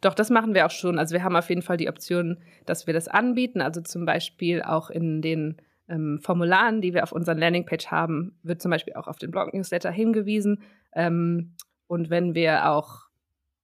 [0.00, 0.98] Doch, das machen wir auch schon.
[0.98, 3.60] Also wir haben auf jeden Fall die Option, dass wir das anbieten.
[3.60, 5.56] Also zum Beispiel auch in den
[5.88, 9.90] ähm, Formularen, die wir auf unserer Landingpage haben, wird zum Beispiel auch auf den Blog-Newsletter
[9.90, 10.62] hingewiesen.
[10.94, 11.54] Ähm,
[11.86, 13.08] und wenn wir auch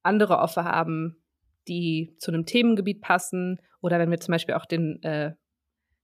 [0.02, 1.16] andere Offer haben,
[1.68, 5.34] die zu einem Themengebiet passen, oder wenn wir zum Beispiel auch den äh,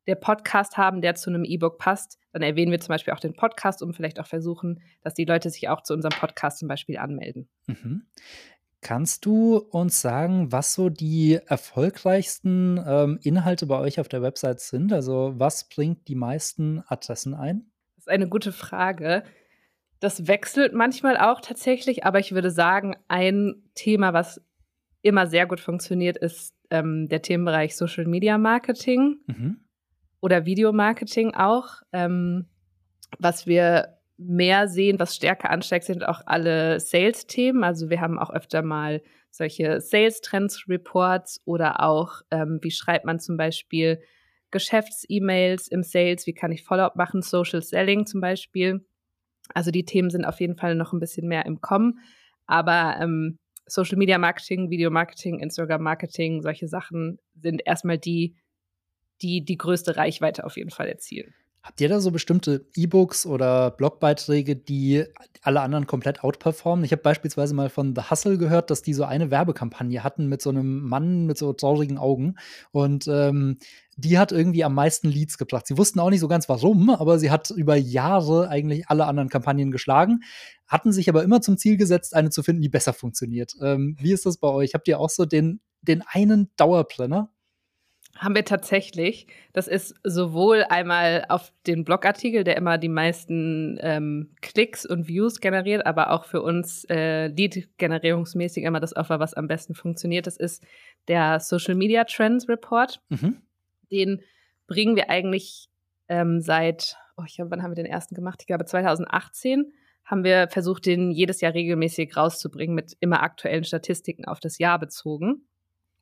[0.06, 3.34] der Podcast haben, der zu einem E-Book passt, dann erwähnen wir zum Beispiel auch den
[3.34, 6.98] Podcast, um vielleicht auch versuchen, dass die Leute sich auch zu unserem Podcast zum Beispiel
[6.98, 7.48] anmelden.
[7.66, 8.06] Mhm.
[8.82, 14.60] Kannst du uns sagen, was so die erfolgreichsten ähm, Inhalte bei euch auf der Website
[14.60, 14.92] sind?
[14.92, 17.66] Also was bringt die meisten Adressen ein?
[17.96, 19.22] Das ist eine gute Frage.
[20.00, 24.40] Das wechselt manchmal auch tatsächlich, aber ich würde sagen, ein Thema, was
[25.02, 29.60] immer sehr gut funktioniert, ist ähm, der Themenbereich Social Media Marketing mhm.
[30.20, 31.82] oder Videomarketing auch.
[31.92, 32.46] Ähm,
[33.18, 37.64] was wir mehr sehen, was stärker ansteigt, sind auch alle Sales-Themen.
[37.64, 43.36] Also wir haben auch öfter mal solche Sales-Trends-Reports oder auch, ähm, wie schreibt man zum
[43.36, 44.00] Beispiel
[44.50, 48.84] Geschäfts-E-Mails im Sales, wie kann ich Follow-up machen, Social Selling zum Beispiel.
[49.54, 52.00] Also die Themen sind auf jeden Fall noch ein bisschen mehr im Kommen.
[52.46, 58.36] Aber ähm, Social Media Marketing, Video Marketing, Instagram Marketing, solche Sachen sind erstmal die,
[59.22, 61.32] die die größte Reichweite auf jeden Fall erzielen.
[61.62, 65.04] Habt ihr da so bestimmte E-Books oder Blogbeiträge, die
[65.42, 66.86] alle anderen komplett outperformen?
[66.86, 70.40] Ich habe beispielsweise mal von The Hustle gehört, dass die so eine Werbekampagne hatten mit
[70.40, 72.36] so einem Mann mit so traurigen Augen.
[72.72, 73.58] Und ähm,
[73.98, 75.66] die hat irgendwie am meisten Leads gebracht.
[75.66, 79.28] Sie wussten auch nicht so ganz warum, aber sie hat über Jahre eigentlich alle anderen
[79.28, 80.20] Kampagnen geschlagen,
[80.66, 83.54] hatten sich aber immer zum Ziel gesetzt, eine zu finden, die besser funktioniert.
[83.60, 84.72] Ähm, wie ist das bei euch?
[84.72, 87.30] Habt ihr auch so den, den einen Dauerbrenner?
[88.16, 89.28] Haben wir tatsächlich.
[89.52, 95.40] Das ist sowohl einmal auf den Blogartikel, der immer die meisten ähm, Klicks und Views
[95.40, 100.26] generiert, aber auch für uns äh, Lead-generierungsmäßig immer das Offer, was am besten funktioniert.
[100.26, 100.62] Das ist
[101.08, 103.00] der Social Media Trends Report.
[103.08, 103.38] Mhm.
[103.90, 104.22] Den
[104.66, 105.68] bringen wir eigentlich
[106.08, 108.40] ähm, seit, oh, ich glaube, wann haben wir den ersten gemacht?
[108.40, 109.72] Ich glaube, 2018
[110.04, 114.78] haben wir versucht, den jedes Jahr regelmäßig rauszubringen mit immer aktuellen Statistiken auf das Jahr
[114.78, 115.46] bezogen.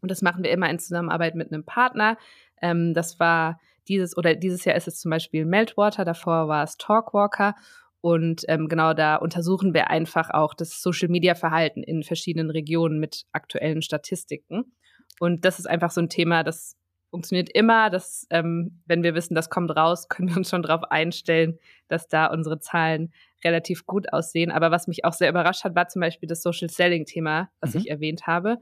[0.01, 2.17] Und das machen wir immer in Zusammenarbeit mit einem Partner.
[2.61, 6.77] Ähm, das war dieses oder dieses Jahr ist es zum Beispiel Meltwater, davor war es
[6.77, 7.55] Talkwalker.
[8.01, 13.83] Und ähm, genau da untersuchen wir einfach auch das Social-Media-Verhalten in verschiedenen Regionen mit aktuellen
[13.83, 14.73] Statistiken.
[15.19, 16.77] Und das ist einfach so ein Thema, das
[17.11, 17.91] funktioniert immer.
[17.91, 21.59] Dass, ähm, wenn wir wissen, das kommt raus, können wir uns schon darauf einstellen,
[21.89, 23.13] dass da unsere Zahlen
[23.45, 24.53] relativ gut aussehen.
[24.53, 27.81] Aber was mich auch sehr überrascht hat, war zum Beispiel das Social Selling-Thema, was mhm.
[27.81, 28.59] ich erwähnt habe.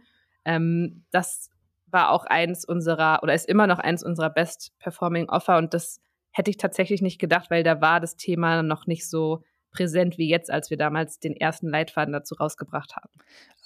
[0.47, 1.51] Ähm, das
[1.87, 6.01] war auch eins unserer oder ist immer noch eins unserer best performing Offer und das
[6.31, 10.29] hätte ich tatsächlich nicht gedacht, weil da war das Thema noch nicht so präsent wie
[10.29, 13.11] jetzt, als wir damals den ersten Leitfaden dazu rausgebracht haben.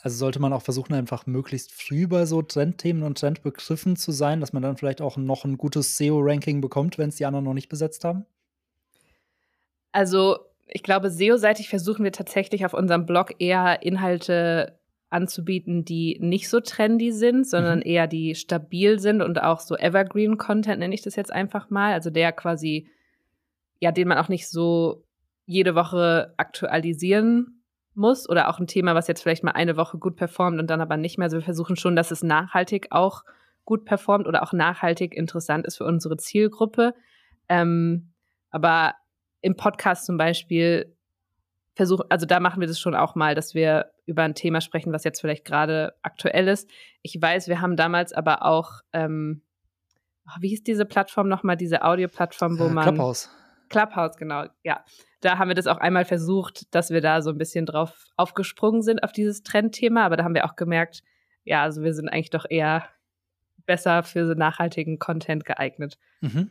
[0.03, 4.41] Also sollte man auch versuchen, einfach möglichst früh bei so Trendthemen und Trendbegriffen zu sein,
[4.41, 7.55] dass man dann vielleicht auch noch ein gutes SEO-Ranking bekommt, wenn es die anderen noch
[7.55, 8.25] nicht besetzt haben?
[9.93, 14.80] Also ich glaube, SEO-seitig versuchen wir tatsächlich auf unserem Blog eher Inhalte
[15.11, 17.87] anzubieten, die nicht so trendy sind, sondern mhm.
[17.87, 21.93] eher die stabil sind und auch so Evergreen Content nenne ich das jetzt einfach mal,
[21.93, 22.89] also der quasi
[23.81, 25.05] ja, den man auch nicht so
[25.47, 27.63] jede Woche aktualisieren
[27.95, 30.81] muss oder auch ein Thema, was jetzt vielleicht mal eine Woche gut performt und dann
[30.81, 31.25] aber nicht mehr.
[31.25, 33.25] Also wir versuchen schon, dass es nachhaltig auch
[33.65, 36.95] gut performt oder auch nachhaltig interessant ist für unsere Zielgruppe.
[37.49, 38.13] Ähm,
[38.51, 38.95] aber
[39.41, 40.95] im Podcast zum Beispiel
[41.81, 44.93] versuchen, also da machen wir das schon auch mal, dass wir über ein Thema sprechen,
[44.93, 46.69] was jetzt vielleicht gerade aktuell ist.
[47.01, 49.41] Ich weiß, wir haben damals aber auch, ähm,
[50.41, 52.85] wie hieß diese Plattform nochmal, diese Audioplattform, wo äh, man.
[52.85, 53.31] Clubhouse.
[53.71, 54.85] Clubhouse, genau, ja.
[55.23, 58.83] Da haben wir das auch einmal versucht, dass wir da so ein bisschen drauf aufgesprungen
[58.83, 61.03] sind auf dieses Trendthema, aber da haben wir auch gemerkt,
[61.45, 62.85] ja, also wir sind eigentlich doch eher
[63.65, 65.97] besser für so nachhaltigen Content geeignet.
[66.21, 66.51] Mhm.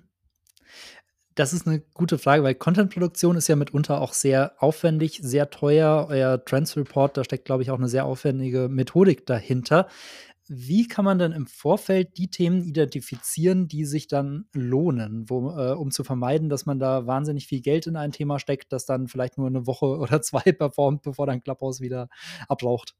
[1.40, 6.08] Das ist eine gute Frage, weil Contentproduktion ist ja mitunter auch sehr aufwendig, sehr teuer.
[6.10, 9.88] Euer Trends Report, da steckt, glaube ich, auch eine sehr aufwendige Methodik dahinter.
[10.50, 15.72] Wie kann man denn im Vorfeld die Themen identifizieren, die sich dann lohnen, wo, äh,
[15.76, 19.08] um zu vermeiden, dass man da wahnsinnig viel Geld in ein Thema steckt, das dann
[19.08, 22.10] vielleicht nur eine Woche oder zwei performt, bevor dann Clubhouse wieder
[22.50, 22.96] abraucht?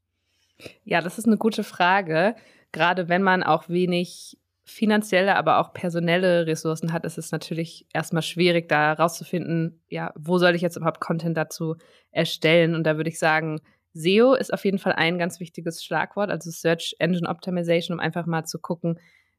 [0.84, 2.36] Ja, das ist eine gute Frage.
[2.72, 4.38] Gerade wenn man auch wenig
[4.70, 10.38] finanzielle, aber auch personelle Ressourcen hat, ist es natürlich erstmal schwierig, da rauszufinden, ja, wo
[10.38, 11.76] soll ich jetzt überhaupt Content dazu
[12.10, 12.74] erstellen?
[12.74, 13.60] Und da würde ich sagen,
[13.92, 18.26] SEO ist auf jeden Fall ein ganz wichtiges Schlagwort, also Search Engine Optimization, um einfach
[18.26, 18.98] mal zu gucken,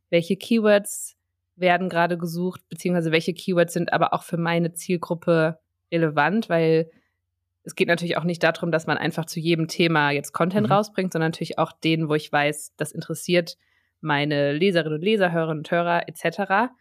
[0.09, 1.15] welche Keywords
[1.55, 5.59] werden gerade gesucht, beziehungsweise welche Keywords sind aber auch für meine Zielgruppe
[5.91, 6.89] relevant, weil
[7.63, 10.73] es geht natürlich auch nicht darum, dass man einfach zu jedem Thema jetzt Content mhm.
[10.73, 13.57] rausbringt, sondern natürlich auch den, wo ich weiß, das interessiert
[14.01, 16.73] meine Leserinnen und Leser, Hörerinnen und Hörer etc.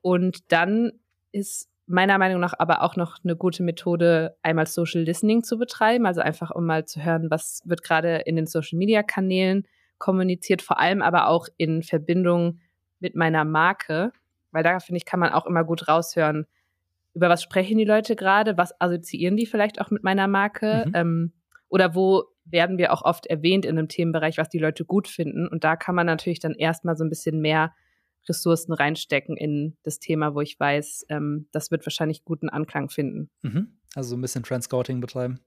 [0.00, 0.92] Und dann
[1.32, 6.06] ist meiner Meinung nach aber auch noch eine gute Methode, einmal Social Listening zu betreiben,
[6.06, 10.62] also einfach um mal zu hören, was wird gerade in den Social Media Kanälen kommuniziert,
[10.62, 12.60] vor allem aber auch in Verbindung
[13.00, 14.12] mit meiner Marke,
[14.52, 16.46] weil da finde ich, kann man auch immer gut raushören,
[17.14, 20.92] über was sprechen die Leute gerade, was assoziieren die vielleicht auch mit meiner Marke mhm.
[20.94, 21.32] ähm,
[21.68, 25.48] oder wo werden wir auch oft erwähnt in einem Themenbereich, was die Leute gut finden.
[25.48, 27.74] Und da kann man natürlich dann erstmal so ein bisschen mehr
[28.28, 33.30] Ressourcen reinstecken in das Thema, wo ich weiß, ähm, das wird wahrscheinlich guten Anklang finden.
[33.42, 33.78] Mhm.
[33.94, 35.40] Also so ein bisschen Trendscouting betreiben.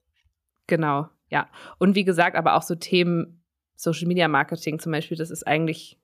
[0.68, 1.50] Genau, ja.
[1.80, 3.44] Und wie gesagt, aber auch so Themen
[3.76, 6.00] Social Media Marketing zum Beispiel, das ist eigentlich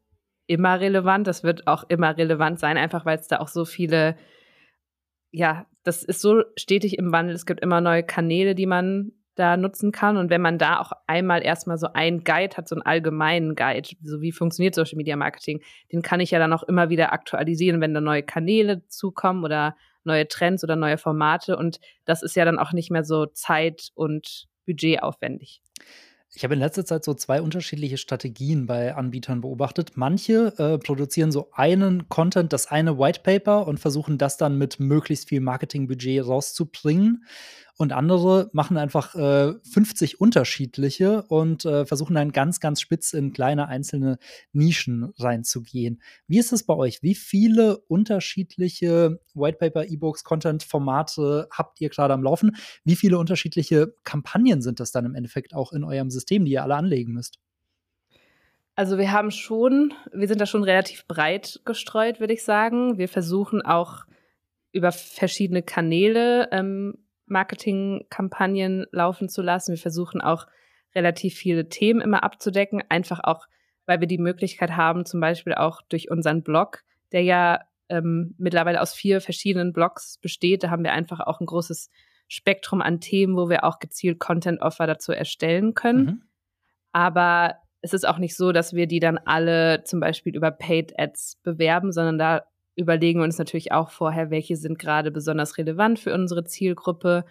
[0.48, 1.28] immer relevant.
[1.28, 4.18] Das wird auch immer relevant sein, einfach weil es da auch so viele,
[5.32, 7.36] ja, das ist so stetig im Wandel.
[7.36, 10.18] Es gibt immer neue Kanäle, die man da nutzen kann.
[10.18, 13.90] Und wenn man da auch einmal erstmal so einen Guide hat, so einen allgemeinen Guide,
[14.04, 17.82] so wie funktioniert Social Media Marketing, den kann ich ja dann auch immer wieder aktualisieren,
[17.82, 21.58] wenn da neue Kanäle zukommen oder neue Trends oder neue Formate.
[21.58, 25.62] Und das ist ja dann auch nicht mehr so zeit- und budgetaufwendig.
[26.34, 29.94] Ich habe in letzter Zeit so zwei unterschiedliche Strategien bei Anbietern beobachtet.
[29.96, 34.80] Manche äh, produzieren so einen Content, das eine White Paper und versuchen das dann mit
[34.80, 37.24] möglichst viel Marketingbudget rauszubringen.
[37.78, 43.34] Und andere machen einfach äh, 50 unterschiedliche und äh, versuchen dann ganz, ganz spitz in
[43.34, 44.18] kleine einzelne
[44.52, 46.02] Nischen reinzugehen.
[46.28, 47.04] Wie ist es bei euch?
[47.04, 52.56] Wie viele unterschiedliche Whitepaper, E-Books, Content-Formate habt ihr gerade am Laufen?
[52.84, 56.64] Wie viele unterschiedliche Kampagnen sind das dann im Endeffekt auch in eurem System, die ihr
[56.64, 57.40] alle anlegen müsst?
[58.74, 62.98] Also wir haben schon, wir sind da schon relativ breit gestreut, würde ich sagen.
[62.98, 64.06] Wir versuchen auch
[64.72, 66.96] über verschiedene Kanäle ähm,
[67.28, 69.74] Marketingkampagnen laufen zu lassen.
[69.74, 70.48] Wir versuchen auch
[70.96, 73.48] relativ viele Themen immer abzudecken, einfach auch,
[73.86, 78.82] weil wir die Möglichkeit haben, zum Beispiel auch durch unseren Blog, der ja ähm, mittlerweile
[78.82, 80.64] aus vier verschiedenen Blogs besteht.
[80.64, 81.90] Da haben wir einfach auch ein großes
[82.28, 86.06] Spektrum an Themen, wo wir auch gezielt Content-Offer dazu erstellen können.
[86.06, 86.24] Mhm.
[86.92, 91.00] Aber es ist auch nicht so, dass wir die dann alle zum Beispiel über Paid
[91.00, 92.44] Ads bewerben, sondern da
[92.78, 97.26] überlegen wir uns natürlich auch vorher, welche sind gerade besonders relevant für unsere Zielgruppe.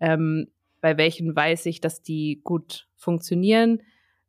[0.00, 0.48] ähm,
[0.80, 3.82] bei welchen weiß ich, dass die gut funktionieren.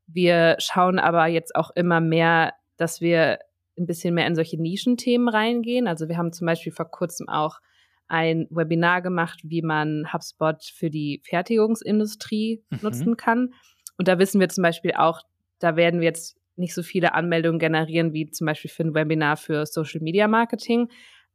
[0.07, 3.39] Wir schauen aber jetzt auch immer mehr, dass wir
[3.77, 5.85] ein bisschen mehr in solche Nischenthemen reingehen.
[5.85, 7.59] Also wir haben zum Beispiel vor kurzem auch
[8.07, 12.79] ein Webinar gemacht, wie man HubSpot für die Fertigungsindustrie mhm.
[12.81, 13.53] nutzen kann.
[13.97, 15.23] Und da wissen wir zum Beispiel auch,
[15.59, 19.37] da werden wir jetzt nicht so viele Anmeldungen generieren wie zum Beispiel für ein Webinar
[19.37, 20.89] für Social Media Marketing.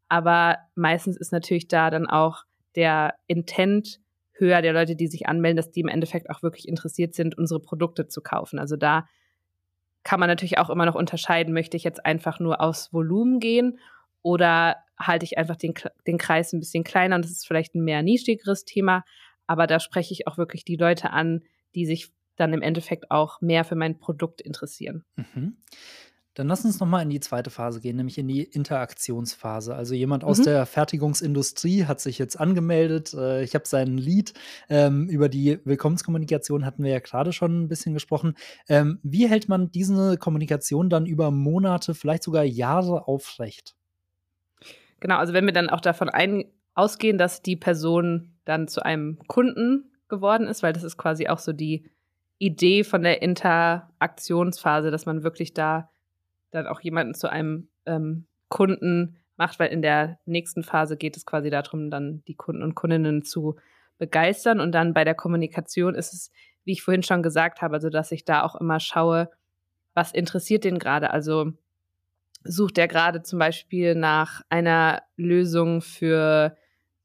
[0.09, 4.00] Aber meistens ist natürlich da dann auch der Intent
[4.33, 7.61] höher der Leute, die sich anmelden, dass die im Endeffekt auch wirklich interessiert sind, unsere
[7.61, 8.59] Produkte zu kaufen.
[8.59, 9.06] Also da
[10.02, 13.78] kann man natürlich auch immer noch unterscheiden, möchte ich jetzt einfach nur aus Volumen gehen
[14.22, 15.74] oder halte ich einfach den,
[16.06, 19.04] den Kreis ein bisschen kleiner und das ist vielleicht ein mehr nischigeres Thema,
[19.46, 21.42] aber da spreche ich auch wirklich die Leute an,
[21.74, 25.05] die sich dann im Endeffekt auch mehr für mein Produkt interessieren.
[25.16, 25.57] Mhm.
[26.35, 29.74] Dann lass uns noch mal in die zweite Phase gehen, nämlich in die Interaktionsphase.
[29.74, 30.44] Also jemand aus mhm.
[30.44, 33.12] der Fertigungsindustrie hat sich jetzt angemeldet.
[33.14, 34.33] Äh, ich habe seinen Lied.
[34.68, 38.37] Ähm, über die Willkommenskommunikation hatten wir ja gerade schon ein bisschen gesprochen.
[38.68, 43.74] Ähm, wie hält man diese Kommunikation dann über Monate, vielleicht sogar Jahre aufrecht?
[45.00, 49.18] Genau, also wenn wir dann auch davon ein ausgehen, dass die Person dann zu einem
[49.26, 51.90] Kunden geworden ist, weil das ist quasi auch so die
[52.40, 55.90] Idee von der Interaktionsphase, dass man wirklich da
[56.50, 61.26] dann auch jemanden zu einem ähm, Kunden macht, weil in der nächsten Phase geht es
[61.26, 63.57] quasi darum, dann die Kunden und Kundinnen zu
[63.98, 64.59] begeistern.
[64.59, 66.31] Und dann bei der Kommunikation ist es,
[66.64, 69.31] wie ich vorhin schon gesagt habe, also dass ich da auch immer schaue,
[69.92, 71.11] was interessiert den gerade.
[71.11, 71.53] Also
[72.42, 76.57] sucht er gerade zum Beispiel nach einer Lösung für,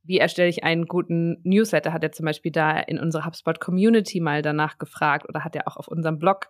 [0.05, 4.19] wie erstelle ich einen guten Newsletter, hat er zum Beispiel da in unserer HubSpot Community
[4.19, 6.47] mal danach gefragt oder hat er auch auf unserem Blog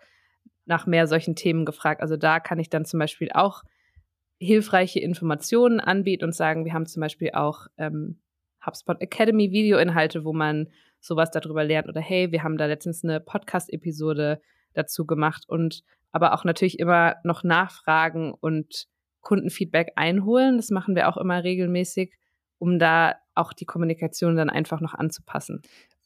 [0.65, 2.01] nach mehr solchen Themen gefragt.
[2.01, 3.63] Also da kann ich dann zum Beispiel auch
[4.37, 8.19] hilfreiche Informationen anbieten und sagen, wir haben zum Beispiel auch ähm,
[8.65, 10.67] HubSpot Academy Videoinhalte, wo man
[10.99, 14.41] sowas darüber lernt oder hey, wir haben da letztens eine Podcast-Episode
[14.73, 18.87] dazu gemacht und aber auch natürlich immer noch nachfragen und
[19.21, 20.57] Kundenfeedback einholen.
[20.57, 22.13] Das machen wir auch immer regelmäßig,
[22.57, 25.61] um da auch die Kommunikation dann einfach noch anzupassen.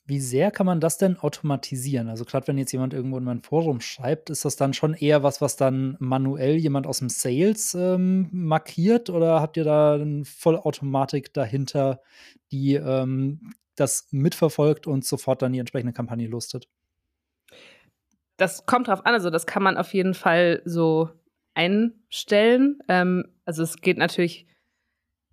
[0.09, 2.09] Wie sehr kann man das denn automatisieren?
[2.09, 5.21] Also gerade wenn jetzt jemand irgendwo in mein Forum schreibt, ist das dann schon eher
[5.21, 10.25] was, was dann manuell jemand aus dem Sales ähm, markiert oder habt ihr da eine
[10.25, 12.01] Vollautomatik dahinter,
[12.51, 16.67] die ähm, das mitverfolgt und sofort dann die entsprechende Kampagne lustet?
[18.37, 21.09] Das kommt drauf an, also das kann man auf jeden Fall so
[21.53, 22.79] einstellen.
[22.87, 24.47] Ähm, also es geht natürlich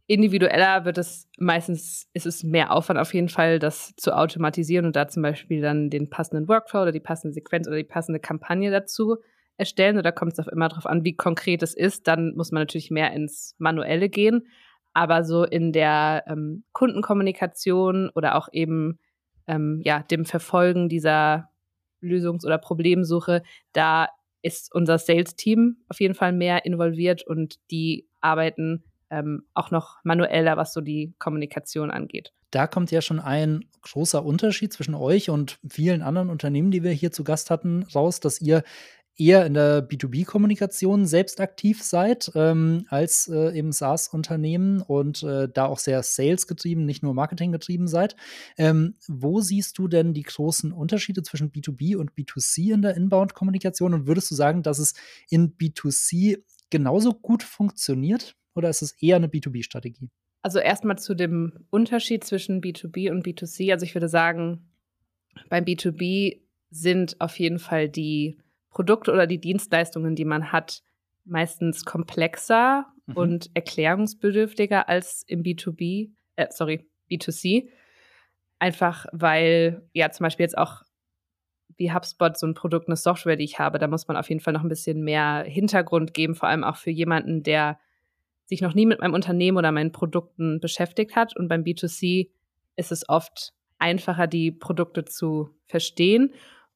[0.06, 4.96] individueller wird es meistens, ist es mehr Aufwand auf jeden Fall, das zu automatisieren und
[4.96, 8.70] da zum Beispiel dann den passenden Workflow oder die passende Sequenz oder die passende Kampagne
[8.70, 9.16] dazu
[9.56, 9.98] erstellen.
[9.98, 12.06] Oder kommt es auch immer darauf an, wie konkret es ist.
[12.06, 14.46] Dann muss man natürlich mehr ins Manuelle gehen.
[14.92, 18.98] Aber so in der ähm, Kundenkommunikation oder auch eben
[19.46, 21.50] ähm, ja, dem Verfolgen dieser
[22.00, 23.42] Lösungs- oder Problemsuche,
[23.72, 24.08] da
[24.42, 30.56] ist unser Sales-Team auf jeden Fall mehr involviert und die arbeiten ähm, auch noch manueller,
[30.56, 32.32] was so die Kommunikation angeht.
[32.50, 36.92] Da kommt ja schon ein großer Unterschied zwischen euch und vielen anderen Unternehmen, die wir
[36.92, 38.62] hier zu Gast hatten, raus, dass ihr
[39.18, 45.66] eher in der B2B-Kommunikation selbst aktiv seid ähm, als äh, eben SaaS-Unternehmen und äh, da
[45.66, 48.14] auch sehr sales-getrieben, nicht nur Marketing-getrieben seid.
[48.58, 53.94] Ähm, wo siehst du denn die großen Unterschiede zwischen B2B und B2C in der Inbound-Kommunikation
[53.94, 54.94] und würdest du sagen, dass es
[55.30, 58.36] in B2C genauso gut funktioniert?
[58.56, 60.10] Oder ist es eher eine B2B-Strategie?
[60.42, 63.72] Also erstmal zu dem Unterschied zwischen B2B und B2C.
[63.72, 64.70] Also ich würde sagen,
[65.48, 66.40] beim B2B
[66.70, 68.38] sind auf jeden Fall die
[68.70, 70.82] Produkte oder die Dienstleistungen, die man hat,
[71.24, 73.16] meistens komplexer mhm.
[73.16, 77.68] und erklärungsbedürftiger als im B2B, äh, sorry, B2C.
[78.58, 80.82] Einfach weil, ja, zum Beispiel jetzt auch
[81.76, 84.40] wie HubSpot so ein Produkt, eine Software, die ich habe, da muss man auf jeden
[84.40, 87.78] Fall noch ein bisschen mehr Hintergrund geben, vor allem auch für jemanden, der
[88.46, 91.36] sich noch nie mit meinem Unternehmen oder meinen Produkten beschäftigt hat.
[91.36, 92.30] Und beim B2C
[92.76, 96.32] ist es oft einfacher, die Produkte zu verstehen.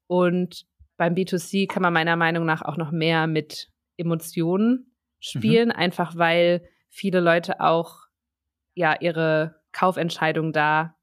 [0.06, 5.74] Und beim B2C kann man meiner Meinung nach auch noch mehr mit Emotionen spielen, mhm.
[5.74, 8.06] einfach weil viele Leute auch
[8.74, 10.96] ja ihre Kaufentscheidung da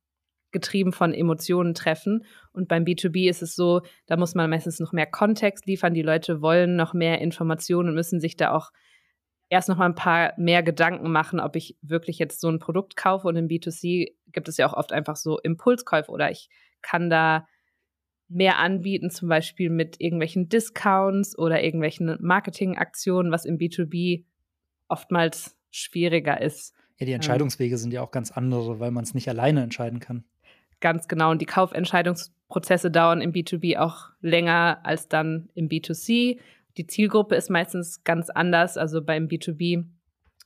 [0.51, 2.25] getrieben von Emotionen treffen.
[2.51, 5.93] Und beim B2B ist es so, da muss man meistens noch mehr Kontext liefern.
[5.93, 8.71] Die Leute wollen noch mehr Informationen und müssen sich da auch
[9.49, 12.95] erst noch mal ein paar mehr Gedanken machen, ob ich wirklich jetzt so ein Produkt
[12.95, 13.27] kaufe.
[13.27, 16.49] Und im B2C gibt es ja auch oft einfach so Impulskäufe oder ich
[16.81, 17.47] kann da
[18.29, 24.25] mehr anbieten, zum Beispiel mit irgendwelchen Discounts oder irgendwelchen Marketingaktionen, was im B2B
[24.89, 26.73] oftmals schwieriger ist.
[26.97, 29.99] Ja, die Entscheidungswege ähm, sind ja auch ganz andere, weil man es nicht alleine entscheiden
[29.99, 30.25] kann.
[30.81, 31.31] ganz genau.
[31.31, 36.39] Und die Kaufentscheidungsprozesse dauern im B2B auch länger als dann im B2C.
[36.77, 38.77] Die Zielgruppe ist meistens ganz anders.
[38.77, 39.85] Also beim B2B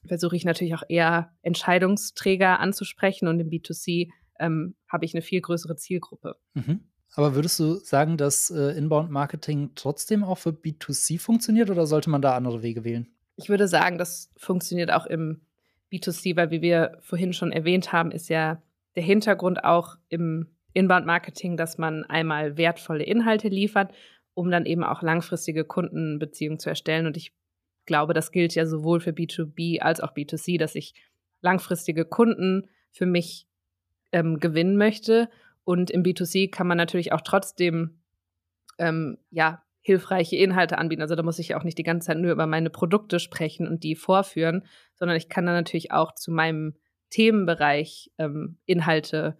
[0.07, 4.09] versuche ich natürlich auch eher Entscheidungsträger anzusprechen und im B2C
[4.39, 6.37] ähm, habe ich eine viel größere Zielgruppe.
[6.53, 6.81] Mhm.
[7.13, 12.21] Aber würdest du sagen, dass äh, Inbound-Marketing trotzdem auch für B2C funktioniert oder sollte man
[12.21, 13.07] da andere Wege wählen?
[13.35, 15.41] Ich würde sagen, das funktioniert auch im
[15.91, 18.61] B2C, weil wie wir vorhin schon erwähnt haben, ist ja
[18.95, 23.93] der Hintergrund auch im Inbound-Marketing, dass man einmal wertvolle Inhalte liefert,
[24.33, 27.05] um dann eben auch langfristige Kundenbeziehungen zu erstellen.
[27.05, 27.33] Und ich
[27.85, 30.93] glaube, das gilt ja sowohl für B2B als auch B2C, dass ich
[31.41, 33.47] langfristige Kunden für mich
[34.11, 35.29] ähm, gewinnen möchte.
[35.63, 38.01] Und im B2C kann man natürlich auch trotzdem
[38.77, 41.01] ähm, ja, hilfreiche Inhalte anbieten.
[41.01, 43.83] Also da muss ich auch nicht die ganze Zeit nur über meine Produkte sprechen und
[43.83, 44.65] die vorführen,
[44.95, 46.75] sondern ich kann dann natürlich auch zu meinem
[47.09, 49.37] Themenbereich ähm, Inhalte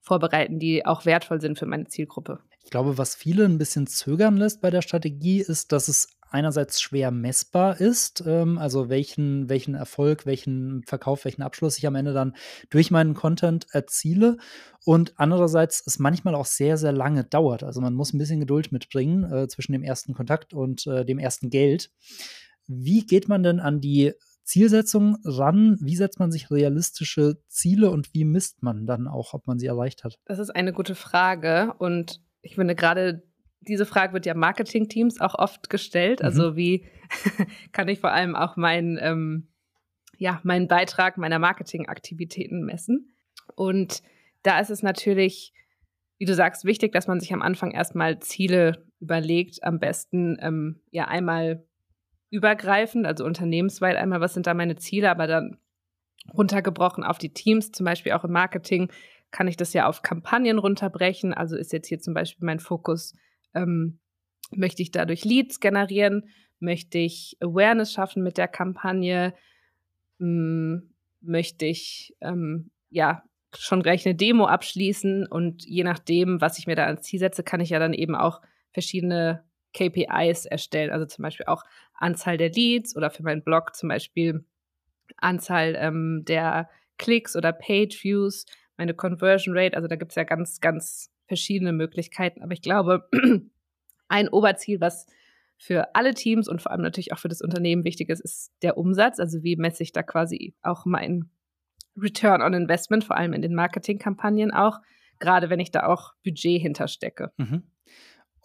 [0.00, 2.40] vorbereiten, die auch wertvoll sind für meine Zielgruppe.
[2.62, 6.80] Ich glaube, was viele ein bisschen zögern lässt bei der Strategie, ist, dass es einerseits
[6.80, 12.12] schwer messbar ist, ähm, also welchen, welchen Erfolg, welchen Verkauf, welchen Abschluss ich am Ende
[12.12, 12.36] dann
[12.70, 14.36] durch meinen Content erziele.
[14.84, 17.64] Und andererseits es manchmal auch sehr, sehr lange dauert.
[17.64, 21.18] Also man muss ein bisschen Geduld mitbringen äh, zwischen dem ersten Kontakt und äh, dem
[21.18, 21.90] ersten Geld.
[22.66, 24.12] Wie geht man denn an die
[24.44, 25.76] Zielsetzung ran?
[25.80, 29.66] Wie setzt man sich realistische Ziele und wie misst man dann auch, ob man sie
[29.66, 30.18] erreicht hat?
[30.24, 33.22] Das ist eine gute Frage und ich finde gerade
[33.60, 36.22] diese Frage wird ja Marketing-Teams auch oft gestellt.
[36.22, 36.56] Also mhm.
[36.56, 36.86] wie
[37.72, 39.48] kann ich vor allem auch meinen, ähm,
[40.16, 43.12] ja, meinen Beitrag meiner Marketingaktivitäten messen?
[43.54, 44.02] Und
[44.42, 45.52] da ist es natürlich,
[46.18, 49.62] wie du sagst, wichtig, dass man sich am Anfang erstmal Ziele überlegt.
[49.62, 51.64] Am besten ähm, ja einmal
[52.30, 55.58] übergreifend, also unternehmensweit einmal, was sind da meine Ziele, aber dann
[56.32, 58.90] runtergebrochen auf die Teams, zum Beispiel auch im Marketing,
[59.30, 61.32] kann ich das ja auf Kampagnen runterbrechen.
[61.34, 63.14] Also ist jetzt hier zum Beispiel mein Fokus
[63.54, 63.98] ähm,
[64.50, 66.28] möchte ich dadurch Leads generieren?
[66.58, 69.34] Möchte ich Awareness schaffen mit der Kampagne?
[70.18, 73.22] Hm, möchte ich ähm, ja
[73.56, 75.26] schon gleich eine Demo abschließen?
[75.26, 78.14] Und je nachdem, was ich mir da ans Ziel setze, kann ich ja dann eben
[78.14, 78.40] auch
[78.72, 80.90] verschiedene KPIs erstellen.
[80.90, 81.64] Also zum Beispiel auch
[81.94, 84.44] Anzahl der Leads oder für meinen Blog zum Beispiel
[85.16, 86.68] Anzahl ähm, der
[86.98, 88.46] Klicks oder Page Views,
[88.80, 89.76] meine Conversion Rate.
[89.76, 92.42] Also da gibt es ja ganz, ganz verschiedene Möglichkeiten.
[92.42, 93.08] Aber ich glaube,
[94.08, 95.06] ein Oberziel, was
[95.58, 98.78] für alle Teams und vor allem natürlich auch für das Unternehmen wichtig ist, ist der
[98.78, 99.20] Umsatz.
[99.20, 101.28] Also wie messe ich da quasi auch mein
[101.94, 104.78] Return on Investment, vor allem in den Marketingkampagnen auch,
[105.18, 107.32] gerade wenn ich da auch Budget hinterstecke.
[107.36, 107.64] Mhm.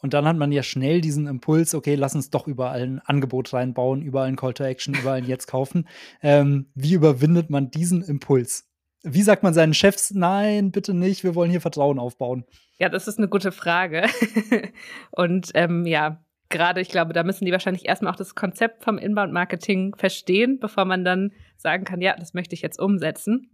[0.02, 3.54] Und dann hat man ja schnell diesen Impuls, okay, lass uns doch überall ein Angebot
[3.54, 5.88] reinbauen, überall ein Call to Action, überall ein Jetzt kaufen.
[6.22, 8.70] Ähm, wie überwindet man diesen Impuls?
[9.08, 12.44] Wie sagt man seinen Chefs, nein, bitte nicht, wir wollen hier Vertrauen aufbauen?
[12.80, 14.08] Ja, das ist eine gute Frage.
[15.12, 18.98] Und ähm, ja, gerade, ich glaube, da müssen die wahrscheinlich erstmal auch das Konzept vom
[18.98, 23.52] Inbound-Marketing verstehen, bevor man dann sagen kann, ja, das möchte ich jetzt umsetzen.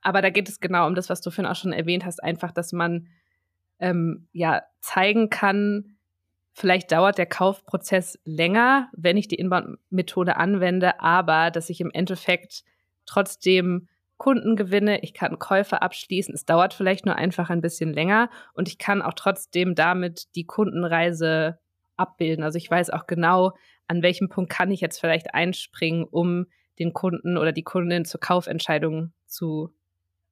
[0.00, 2.52] Aber da geht es genau um das, was du vorhin auch schon erwähnt hast, einfach,
[2.52, 3.08] dass man
[3.78, 5.96] ähm, ja zeigen kann,
[6.54, 12.64] vielleicht dauert der Kaufprozess länger, wenn ich die Inbound-Methode anwende, aber dass ich im Endeffekt
[13.04, 16.34] trotzdem Kunden gewinne, ich kann Käufe abschließen.
[16.34, 20.44] Es dauert vielleicht nur einfach ein bisschen länger und ich kann auch trotzdem damit die
[20.44, 21.58] Kundenreise
[21.96, 22.44] abbilden.
[22.44, 23.52] Also ich weiß auch genau,
[23.88, 26.46] an welchem Punkt kann ich jetzt vielleicht einspringen, um
[26.78, 29.74] den Kunden oder die Kundin zur Kaufentscheidung zu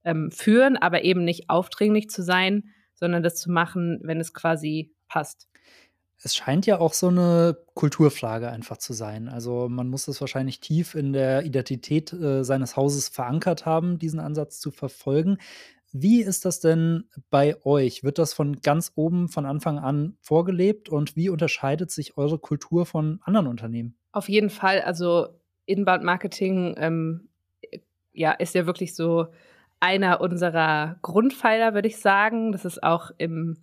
[0.04, 2.64] ähm, führen, aber eben nicht aufdringlich zu sein,
[2.94, 5.48] sondern das zu machen, wenn es quasi passt.
[6.22, 9.28] Es scheint ja auch so eine Kulturfrage einfach zu sein.
[9.28, 14.20] Also, man muss das wahrscheinlich tief in der Identität, äh, seines Hauses verankert haben, diesen
[14.20, 15.38] Ansatz zu verfolgen.
[15.92, 18.02] Wie ist das denn bei euch?
[18.02, 22.84] Wird das von ganz oben von Anfang an vorgelebt und wie unterscheidet sich eure Kultur
[22.86, 23.96] von anderen Unternehmen?
[24.10, 24.80] Auf jeden Fall.
[24.80, 25.28] Also,
[25.66, 27.28] Inbound Marketing, ähm,
[28.12, 29.26] ja, ist ja wirklich so
[29.80, 32.52] einer unserer Grundpfeiler, würde ich sagen.
[32.52, 33.58] Das ist auch im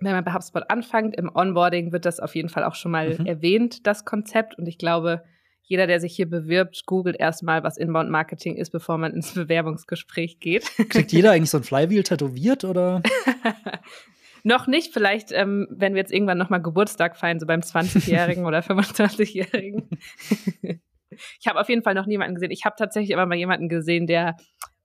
[0.00, 3.18] wenn man bei HubSpot anfängt, im Onboarding wird das auf jeden Fall auch schon mal
[3.18, 3.26] mhm.
[3.26, 4.58] erwähnt, das Konzept.
[4.58, 5.22] Und ich glaube,
[5.62, 10.40] jeder, der sich hier bewirbt, googelt erstmal, was Inbound Marketing ist, bevor man ins Bewerbungsgespräch
[10.40, 10.68] geht.
[10.88, 13.02] Kriegt jeder eigentlich so ein Flywheel tätowiert oder?
[14.42, 18.60] noch nicht, vielleicht, ähm, wenn wir jetzt irgendwann nochmal Geburtstag feiern, so beim 20-Jährigen oder
[18.60, 19.88] 25-Jährigen.
[21.40, 22.50] Ich habe auf jeden Fall noch niemanden gesehen.
[22.50, 24.36] Ich habe tatsächlich aber mal jemanden gesehen, der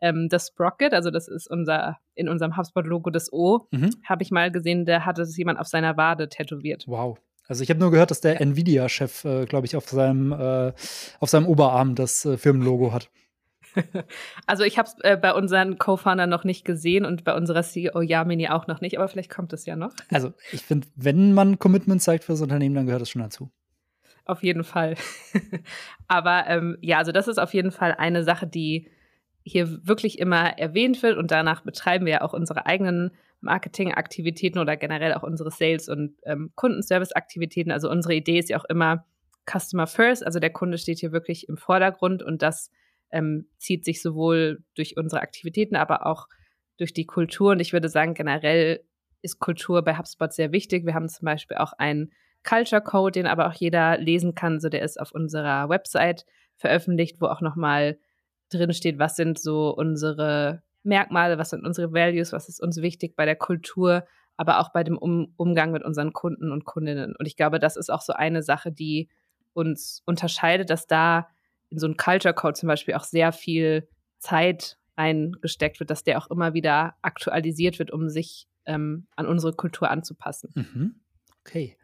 [0.01, 3.91] ähm, das Sprocket, also das ist unser in unserem HubSpot-Logo das O, mhm.
[4.07, 6.86] habe ich mal gesehen, der hatte es jemand auf seiner Wade tätowiert.
[6.88, 7.17] Wow.
[7.47, 10.73] Also ich habe nur gehört, dass der Nvidia-Chef, äh, glaube ich, auf seinem, äh,
[11.19, 13.09] auf seinem Oberarm das äh, Firmenlogo hat.
[14.47, 18.01] also ich habe es äh, bei unseren Co-Foundern noch nicht gesehen und bei unserer CEO
[18.01, 19.93] Yamini auch noch nicht, aber vielleicht kommt es ja noch.
[20.09, 23.51] Also ich finde, wenn man Commitment zeigt für das Unternehmen, dann gehört es schon dazu.
[24.26, 24.95] Auf jeden Fall.
[26.07, 28.89] aber ähm, ja, also das ist auf jeden Fall eine Sache, die
[29.43, 33.11] hier wirklich immer erwähnt wird und danach betreiben wir ja auch unsere eigenen
[33.41, 37.71] Marketingaktivitäten oder generell auch unsere Sales- und ähm, Kundenservice-Aktivitäten.
[37.71, 39.05] Also unsere Idee ist ja auch immer
[39.47, 42.71] Customer First, also der Kunde steht hier wirklich im Vordergrund und das
[43.11, 46.28] ähm, zieht sich sowohl durch unsere Aktivitäten, aber auch
[46.78, 47.51] durch die Kultur.
[47.51, 48.84] Und ich würde sagen, generell
[49.21, 50.86] ist Kultur bei HubSpot sehr wichtig.
[50.86, 52.11] Wir haben zum Beispiel auch einen
[52.47, 54.59] Culture Code, den aber auch jeder lesen kann.
[54.59, 56.25] So, der ist auf unserer Website
[56.55, 57.97] veröffentlicht, wo auch nochmal
[58.49, 63.15] drin steht, was sind so unsere Merkmale, was sind unsere Values, was ist uns wichtig
[63.15, 64.05] bei der Kultur,
[64.37, 67.15] aber auch bei dem um Umgang mit unseren Kunden und Kundinnen.
[67.17, 69.09] Und ich glaube, das ist auch so eine Sache, die
[69.53, 71.27] uns unterscheidet, dass da
[71.69, 73.87] in so einem Culture Code zum Beispiel auch sehr viel
[74.19, 79.53] Zeit eingesteckt wird, dass der auch immer wieder aktualisiert wird, um sich ähm, an unsere
[79.53, 80.51] Kultur anzupassen.
[80.55, 80.95] Mhm.
[81.41, 81.77] Okay.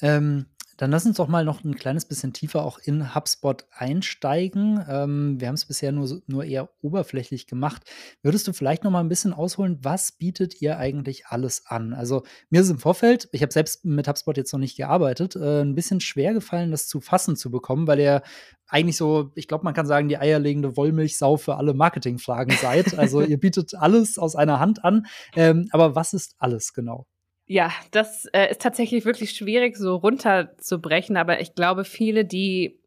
[0.00, 4.84] Ähm, dann lass uns doch mal noch ein kleines bisschen tiefer auch in HubSpot einsteigen.
[4.88, 7.82] Ähm, wir haben es bisher nur, nur eher oberflächlich gemacht.
[8.22, 11.92] Würdest du vielleicht noch mal ein bisschen ausholen, was bietet ihr eigentlich alles an?
[11.92, 15.62] Also mir ist im Vorfeld, ich habe selbst mit HubSpot jetzt noch nicht gearbeitet, äh,
[15.62, 18.22] ein bisschen schwer gefallen, das zu fassen zu bekommen, weil ihr
[18.66, 22.98] eigentlich so, ich glaube, man kann sagen, die eierlegende Wollmilchsau für alle Marketingfragen seid.
[22.98, 25.06] Also ihr bietet alles aus einer Hand an.
[25.36, 27.06] Ähm, aber was ist alles genau?
[27.46, 32.80] Ja, das äh, ist tatsächlich wirklich schwierig so runterzubrechen, aber ich glaube, viele, die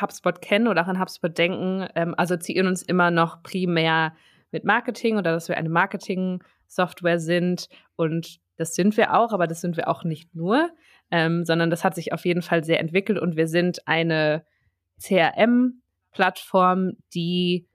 [0.00, 4.14] HubSpot kennen oder auch an HubSpot denken, ähm, assoziieren uns immer noch primär
[4.52, 7.68] mit Marketing oder dass wir eine Marketing-Software sind.
[7.96, 10.70] Und das sind wir auch, aber das sind wir auch nicht nur,
[11.10, 14.44] ähm, sondern das hat sich auf jeden Fall sehr entwickelt und wir sind eine
[15.00, 17.66] CRM-Plattform, die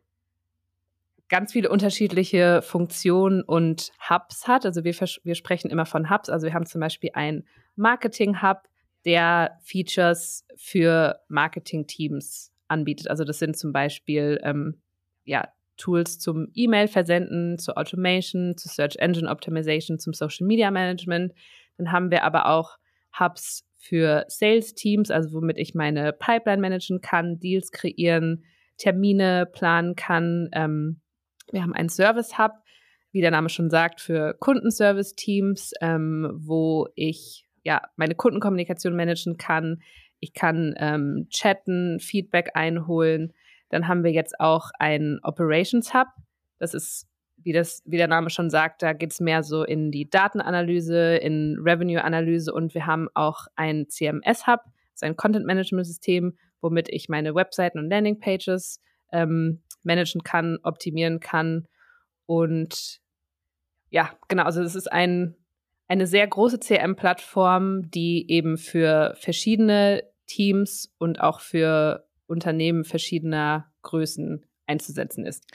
[1.29, 4.65] ganz viele unterschiedliche Funktionen und Hubs hat.
[4.65, 6.29] Also wir, wir sprechen immer von Hubs.
[6.29, 8.63] Also wir haben zum Beispiel einen Marketing-Hub,
[9.05, 13.09] der Features für Marketing-Teams anbietet.
[13.09, 14.81] Also das sind zum Beispiel ähm,
[15.23, 21.33] ja, Tools zum E-Mail-Versenden, zur Automation, zu Search Engine Optimization, zum Social Media Management.
[21.77, 22.77] Dann haben wir aber auch
[23.17, 28.43] Hubs für Sales-Teams, also womit ich meine Pipeline managen kann, Deals kreieren,
[28.77, 30.99] Termine planen kann, ähm,
[31.51, 32.53] wir haben einen Service Hub,
[33.11, 39.81] wie der Name schon sagt, für Kundenservice-Teams, ähm, wo ich ja meine Kundenkommunikation managen kann.
[40.19, 43.33] Ich kann ähm, chatten, Feedback einholen.
[43.69, 46.07] Dann haben wir jetzt auch einen Operations Hub.
[46.59, 49.91] Das ist, wie, das, wie der Name schon sagt, da geht es mehr so in
[49.91, 56.89] die Datenanalyse, in Revenue-Analyse und wir haben auch ein CMS-Hub, das ist ein Content-Management-System, womit
[56.89, 58.81] ich meine Webseiten und Landing-Pages
[59.13, 61.67] ähm, managen kann, optimieren kann.
[62.25, 63.01] Und
[63.89, 65.35] ja, genau, also es ist ein,
[65.87, 74.45] eine sehr große CRM-Plattform, die eben für verschiedene Teams und auch für Unternehmen verschiedener Größen
[74.67, 75.45] einzusetzen ist.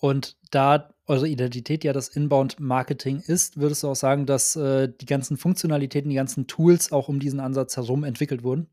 [0.00, 5.06] Und da eure Identität ja das Inbound-Marketing ist, würdest du auch sagen, dass äh, die
[5.06, 8.68] ganzen Funktionalitäten, die ganzen Tools auch um diesen Ansatz herum entwickelt wurden?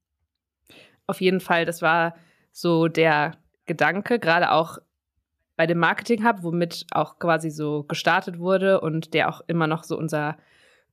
[1.07, 2.15] Auf jeden Fall, das war
[2.51, 4.77] so der Gedanke, gerade auch
[5.55, 9.83] bei dem Marketing Hub, womit auch quasi so gestartet wurde und der auch immer noch
[9.83, 10.37] so unser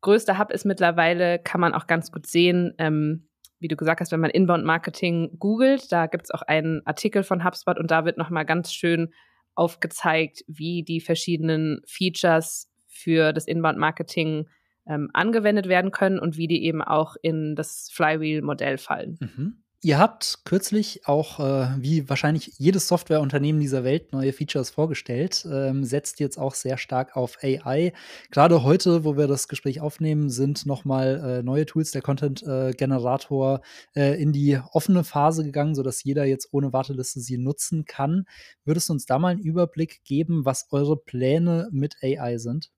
[0.00, 3.28] größter Hub ist mittlerweile, kann man auch ganz gut sehen, ähm,
[3.60, 7.22] wie du gesagt hast, wenn man Inbound Marketing googelt, da gibt es auch einen Artikel
[7.22, 9.12] von HubSpot und da wird nochmal ganz schön
[9.54, 14.48] aufgezeigt, wie die verschiedenen Features für das Inbound Marketing
[14.86, 19.18] ähm, angewendet werden können und wie die eben auch in das Flywheel-Modell fallen.
[19.20, 19.62] Mhm.
[19.80, 25.84] Ihr habt kürzlich auch, äh, wie wahrscheinlich jedes Softwareunternehmen dieser Welt, neue Features vorgestellt, ähm,
[25.84, 27.92] setzt jetzt auch sehr stark auf AI.
[28.32, 33.60] Gerade heute, wo wir das Gespräch aufnehmen, sind nochmal äh, neue Tools der Content-Generator
[33.94, 38.24] äh, äh, in die offene Phase gegangen, sodass jeder jetzt ohne Warteliste sie nutzen kann.
[38.64, 42.72] Würdest du uns da mal einen Überblick geben, was eure Pläne mit AI sind?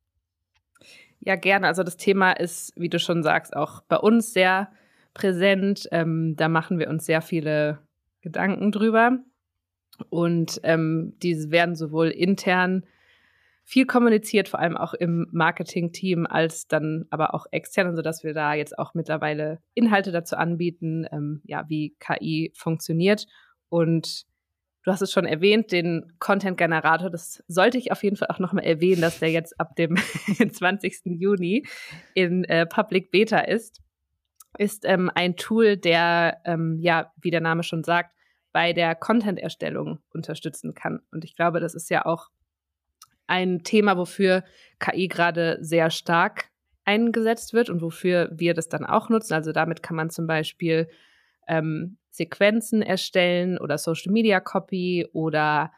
[1.20, 1.66] Ja, gerne.
[1.66, 4.68] Also das Thema ist, wie du schon sagst, auch bei uns sehr
[5.14, 5.88] präsent.
[5.92, 7.78] Ähm, da machen wir uns sehr viele
[8.20, 9.18] Gedanken drüber.
[10.08, 12.84] Und ähm, diese werden sowohl intern
[13.64, 18.54] viel kommuniziert, vor allem auch im Marketing-Team, als dann aber auch extern, sodass wir da
[18.54, 23.26] jetzt auch mittlerweile Inhalte dazu anbieten, ähm, ja, wie KI funktioniert.
[23.68, 24.24] Und
[24.84, 28.64] du hast es schon erwähnt, den Content-Generator, das sollte ich auf jeden Fall auch nochmal
[28.64, 29.96] erwähnen, dass der jetzt ab dem
[30.52, 31.02] 20.
[31.04, 31.64] Juni
[32.14, 33.82] in äh, Public Beta ist
[34.58, 38.14] ist ähm, ein Tool, der, ähm, ja, wie der Name schon sagt,
[38.52, 41.00] bei der Content-Erstellung unterstützen kann.
[41.12, 42.28] Und ich glaube, das ist ja auch
[43.26, 44.44] ein Thema, wofür
[44.80, 46.50] KI gerade sehr stark
[46.84, 49.34] eingesetzt wird und wofür wir das dann auch nutzen.
[49.34, 50.88] Also damit kann man zum Beispiel
[51.46, 55.70] ähm, Sequenzen erstellen oder Social Media Copy oder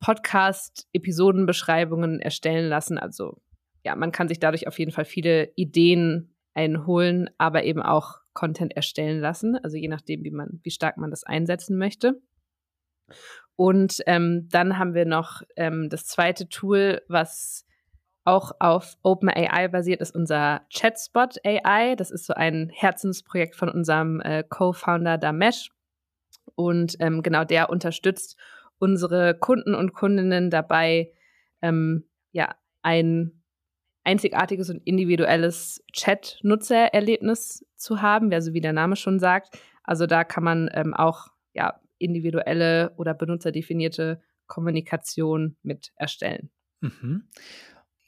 [0.00, 2.98] Podcast-Episodenbeschreibungen erstellen lassen.
[2.98, 3.40] Also
[3.84, 8.74] ja, man kann sich dadurch auf jeden Fall viele Ideen einholen, aber eben auch Content
[8.74, 9.56] erstellen lassen.
[9.62, 12.20] Also je nachdem, wie man, wie stark man das einsetzen möchte.
[13.56, 17.64] Und ähm, dann haben wir noch ähm, das zweite Tool, was
[18.24, 21.94] auch auf OpenAI basiert, ist unser Chatspot AI.
[21.94, 25.70] Das ist so ein Herzensprojekt von unserem äh, Co-Founder Damesh.
[26.54, 28.36] Und ähm, genau der unterstützt
[28.78, 31.12] unsere Kunden und Kundinnen dabei,
[31.62, 33.43] ähm, ja, ein
[34.04, 39.58] einzigartiges und individuelles Chat-Nutzererlebnis zu haben, also wie der Name schon sagt.
[39.82, 46.50] Also da kann man ähm, auch ja, individuelle oder benutzerdefinierte Kommunikation mit erstellen.
[46.80, 47.28] Mhm.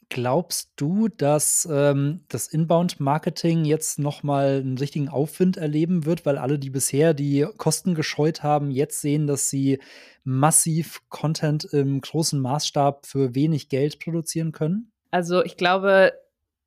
[0.09, 6.39] Glaubst du, dass ähm, das Inbound-Marketing jetzt noch mal einen richtigen Aufwind erleben wird, weil
[6.39, 9.81] alle, die bisher die Kosten gescheut haben, jetzt sehen, dass sie
[10.23, 14.93] massiv Content im großen Maßstab für wenig Geld produzieren können?
[15.11, 16.13] Also ich glaube,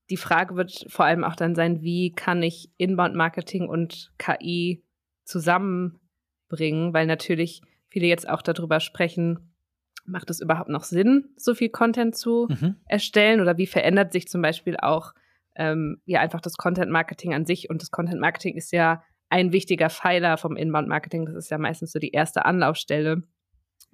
[0.10, 4.84] die Frage wird vor allem auch dann sein, wie kann ich Inbound-Marketing und KI
[5.24, 9.52] zusammenbringen, weil natürlich viele jetzt auch darüber sprechen,
[10.06, 12.76] macht es überhaupt noch Sinn, so viel Content zu mhm.
[12.86, 13.42] erstellen?
[13.42, 15.14] Oder wie verändert sich zum Beispiel auch
[15.56, 17.70] ähm, ja einfach das Content Marketing an sich?
[17.70, 21.26] Und das Content Marketing ist ja ein wichtiger Pfeiler vom Inbound Marketing.
[21.26, 23.24] Das ist ja meistens so die erste Anlaufstelle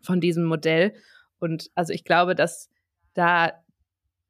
[0.02, 0.94] von diesem Modell.
[1.40, 2.70] Und also ich glaube, dass
[3.14, 3.52] da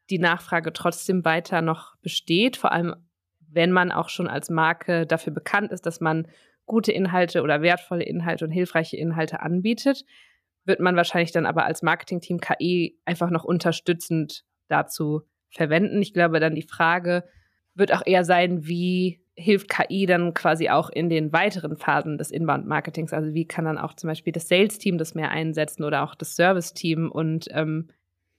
[0.10, 2.96] die Nachfrage trotzdem weiter noch besteht, vor allem
[3.40, 6.28] wenn man auch schon als Marke dafür bekannt ist, dass man
[6.66, 10.04] gute Inhalte oder wertvolle Inhalte und hilfreiche Inhalte anbietet
[10.66, 16.02] wird man wahrscheinlich dann aber als Marketingteam KI einfach noch unterstützend dazu verwenden.
[16.02, 17.24] Ich glaube, dann die Frage
[17.76, 22.32] wird auch eher sein, wie hilft KI dann quasi auch in den weiteren Phasen des
[22.32, 23.14] Inbound-Marketings?
[23.14, 26.36] Also wie kann dann auch zum Beispiel das Sales-Team das mehr einsetzen oder auch das
[26.36, 27.90] Service-Team und ähm,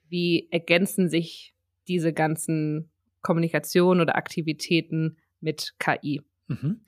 [0.08, 1.54] wie ergänzen sich
[1.88, 2.90] diese ganzen
[3.22, 6.22] Kommunikationen oder Aktivitäten mit KI?
[6.48, 6.80] Mhm.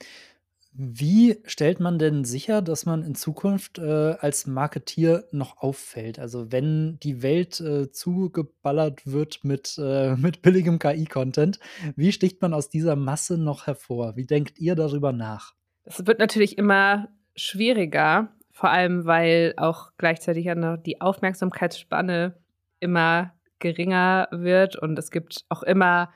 [0.81, 6.21] Wie stellt man denn sicher, dass man in Zukunft äh, als Marketier noch auffällt?
[6.21, 11.59] Also wenn die Welt äh, zugeballert wird mit, äh, mit billigem KI-Content,
[11.97, 14.15] wie sticht man aus dieser Masse noch hervor?
[14.15, 15.55] Wie denkt ihr darüber nach?
[15.83, 22.37] Es wird natürlich immer schwieriger, vor allem weil auch gleichzeitig ja noch die Aufmerksamkeitsspanne
[22.79, 26.11] immer geringer wird und es gibt auch immer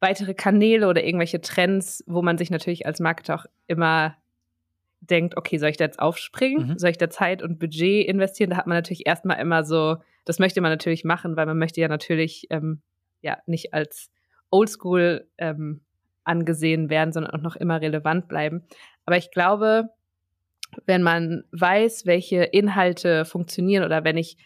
[0.00, 4.16] weitere Kanäle oder irgendwelche Trends, wo man sich natürlich als Marketer auch immer
[5.00, 6.68] denkt, okay, soll ich da jetzt aufspringen?
[6.68, 6.78] Mhm.
[6.78, 8.50] Soll ich da Zeit und Budget investieren?
[8.50, 11.80] Da hat man natürlich erstmal immer so, das möchte man natürlich machen, weil man möchte
[11.80, 12.82] ja natürlich ähm,
[13.22, 14.10] ja nicht als
[14.50, 15.82] Oldschool ähm,
[16.24, 18.64] angesehen werden, sondern auch noch immer relevant bleiben.
[19.06, 19.88] Aber ich glaube,
[20.84, 24.36] wenn man weiß, welche Inhalte funktionieren oder wenn ich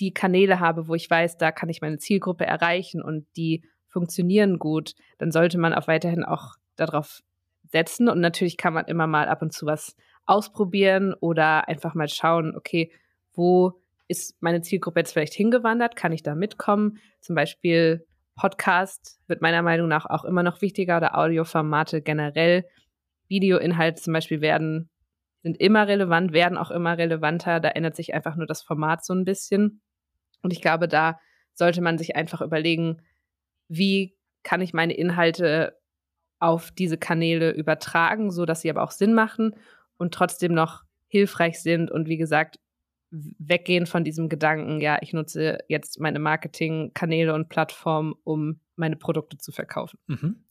[0.00, 4.58] die Kanäle habe, wo ich weiß, da kann ich meine Zielgruppe erreichen und die funktionieren
[4.58, 7.20] gut, dann sollte man auch weiterhin auch darauf
[7.70, 8.08] setzen.
[8.08, 9.96] Und natürlich kann man immer mal ab und zu was
[10.26, 12.92] ausprobieren oder einfach mal schauen, okay,
[13.32, 15.96] wo ist meine Zielgruppe jetzt vielleicht hingewandert?
[15.96, 16.98] Kann ich da mitkommen?
[17.20, 22.64] Zum Beispiel Podcast wird meiner Meinung nach auch immer noch wichtiger oder Audioformate generell.
[23.28, 24.90] Videoinhalte zum Beispiel werden,
[25.42, 27.60] sind immer relevant, werden auch immer relevanter.
[27.60, 29.82] Da ändert sich einfach nur das Format so ein bisschen.
[30.42, 31.18] Und ich glaube, da
[31.52, 33.02] sollte man sich einfach überlegen,
[33.68, 35.78] wie kann ich meine Inhalte
[36.38, 39.54] auf diese Kanäle übertragen, so dass sie aber auch Sinn machen
[39.98, 42.58] und trotzdem noch hilfreich sind und wie gesagt
[43.10, 49.36] weggehen von diesem Gedanken, ja, ich nutze jetzt meine Marketingkanäle und Plattformen, um meine Produkte
[49.36, 49.98] zu verkaufen.
[50.06, 50.44] Mhm.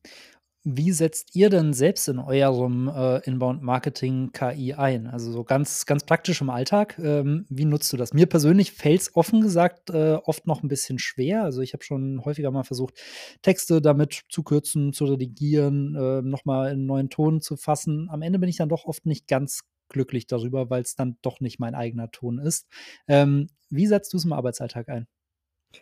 [0.66, 5.07] Wie setzt ihr denn selbst in eurem äh, Inbound-Marketing KI ein?
[5.07, 6.99] Also so ganz, ganz praktisch im Alltag.
[6.99, 8.14] Ähm, wie nutzt du das?
[8.14, 11.43] Mir persönlich fällt es offen gesagt äh, oft noch ein bisschen schwer.
[11.43, 12.95] Also ich habe schon häufiger mal versucht,
[13.41, 18.10] Texte damit zu kürzen, zu redigieren, äh, nochmal in einen neuen Ton zu fassen.
[18.10, 21.39] Am Ende bin ich dann doch oft nicht ganz glücklich darüber, weil es dann doch
[21.39, 22.68] nicht mein eigener Ton ist.
[23.07, 25.07] Ähm, wie setzt du es im Arbeitsalltag ein?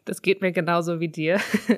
[0.06, 1.40] Das geht mir genauso wie dir.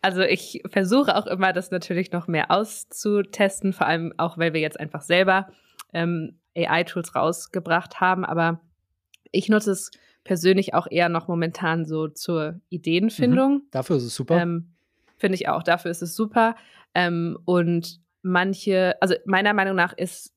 [0.00, 4.60] Also ich versuche auch immer, das natürlich noch mehr auszutesten, vor allem auch, weil wir
[4.60, 5.48] jetzt einfach selber
[5.92, 8.24] ähm, AI-Tools rausgebracht haben.
[8.24, 8.60] Aber
[9.32, 9.90] ich nutze es
[10.22, 13.54] persönlich auch eher noch momentan so zur Ideenfindung.
[13.54, 13.62] Mhm.
[13.72, 14.40] Dafür ist es super.
[14.40, 14.72] Ähm,
[15.16, 15.62] Finde ich auch.
[15.64, 16.54] Dafür ist es super.
[16.94, 20.32] Ähm, und manche, also meiner Meinung nach ist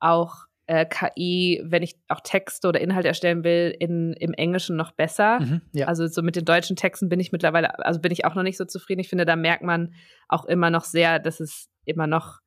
[0.00, 4.92] auch äh, KI, wenn ich auch Texte oder Inhalte erstellen will, in, im Englischen noch
[4.92, 5.40] besser.
[5.40, 5.86] Mhm, ja.
[5.86, 8.56] Also so mit den deutschen Texten bin ich mittlerweile, also bin ich auch noch nicht
[8.56, 9.00] so zufrieden.
[9.00, 9.94] Ich finde, da merkt man
[10.28, 12.40] auch immer noch sehr, dass es immer noch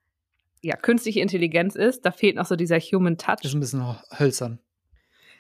[0.62, 2.06] ja, künstliche Intelligenz ist.
[2.06, 3.44] Da fehlt noch so dieser Human Touch.
[3.44, 3.84] Ist ein bisschen
[4.18, 4.60] hölzern.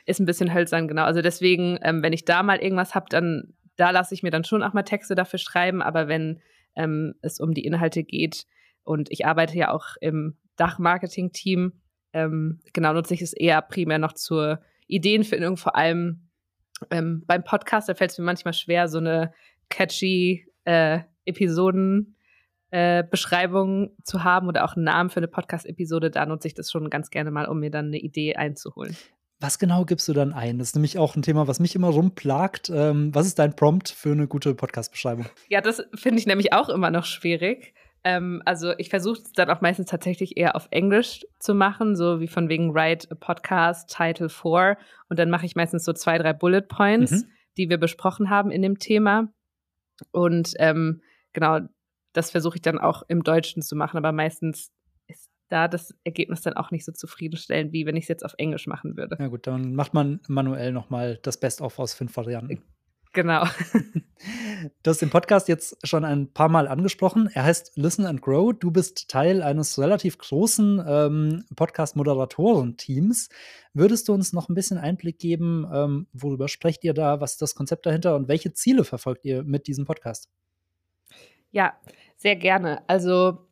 [0.06, 1.04] Ist ein bisschen hölzern, genau.
[1.04, 4.44] Also deswegen, ähm, wenn ich da mal irgendwas habe, dann da lasse ich mir dann
[4.44, 5.82] schon auch mal Texte dafür schreiben.
[5.82, 6.42] Aber wenn
[6.76, 8.46] ähm, es um die Inhalte geht
[8.84, 11.74] und ich arbeite ja auch im Dachmarketing-Team,
[12.14, 16.30] ähm, genau, nutze ich es eher primär noch zur Ideenfindung, vor allem
[16.92, 19.34] ähm, beim Podcast, da fällt es mir manchmal schwer, so eine
[19.70, 22.16] catchy äh, Episoden
[22.72, 23.04] äh,
[24.04, 27.10] zu haben oder auch einen Namen für eine Podcast-Episode, da nutze ich das schon ganz
[27.10, 28.96] gerne mal, um mir dann eine Idee einzuholen.
[29.40, 30.58] Was genau gibst du dann ein?
[30.58, 32.72] Das ist nämlich auch ein Thema, was mich immer rumplagt.
[32.74, 35.28] Ähm, was ist dein Prompt für eine gute Podcast-Beschreibung?
[35.48, 37.76] Ja, das finde ich nämlich auch immer noch schwierig.
[38.08, 42.22] Ähm, also ich versuche es dann auch meistens tatsächlich eher auf Englisch zu machen, so
[42.22, 44.78] wie von wegen Write a Podcast, Title 4.
[45.10, 47.26] Und dann mache ich meistens so zwei, drei Bullet Points, mhm.
[47.58, 49.28] die wir besprochen haben in dem Thema.
[50.12, 51.02] Und ähm,
[51.34, 51.60] genau,
[52.14, 54.72] das versuche ich dann auch im Deutschen zu machen, aber meistens
[55.08, 58.36] ist da das Ergebnis dann auch nicht so zufriedenstellend, wie wenn ich es jetzt auf
[58.38, 59.18] Englisch machen würde.
[59.20, 62.64] Ja gut, dann macht man manuell nochmal das Best-of aus fünf Varianten.
[63.14, 63.46] Genau.
[64.82, 67.30] Du hast den Podcast jetzt schon ein paar Mal angesprochen.
[67.34, 68.54] Er heißt Listen and Grow.
[68.54, 73.30] Du bist Teil eines relativ großen ähm, Podcast-Moderatoren-Teams.
[73.74, 77.42] Würdest du uns noch ein bisschen Einblick geben, ähm, worüber sprecht ihr da, was ist
[77.42, 80.30] das Konzept dahinter und welche Ziele verfolgt ihr mit diesem Podcast?
[81.52, 81.74] Ja,
[82.18, 82.82] sehr gerne.
[82.88, 83.48] Also,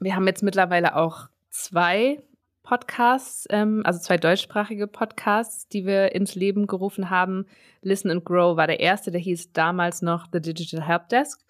[0.00, 2.20] wir haben jetzt mittlerweile auch zwei
[2.64, 7.46] Podcasts, ähm, also zwei deutschsprachige Podcasts, die wir ins Leben gerufen haben.
[7.82, 11.40] Listen and Grow war der erste, der hieß damals noch The Digital Help Desk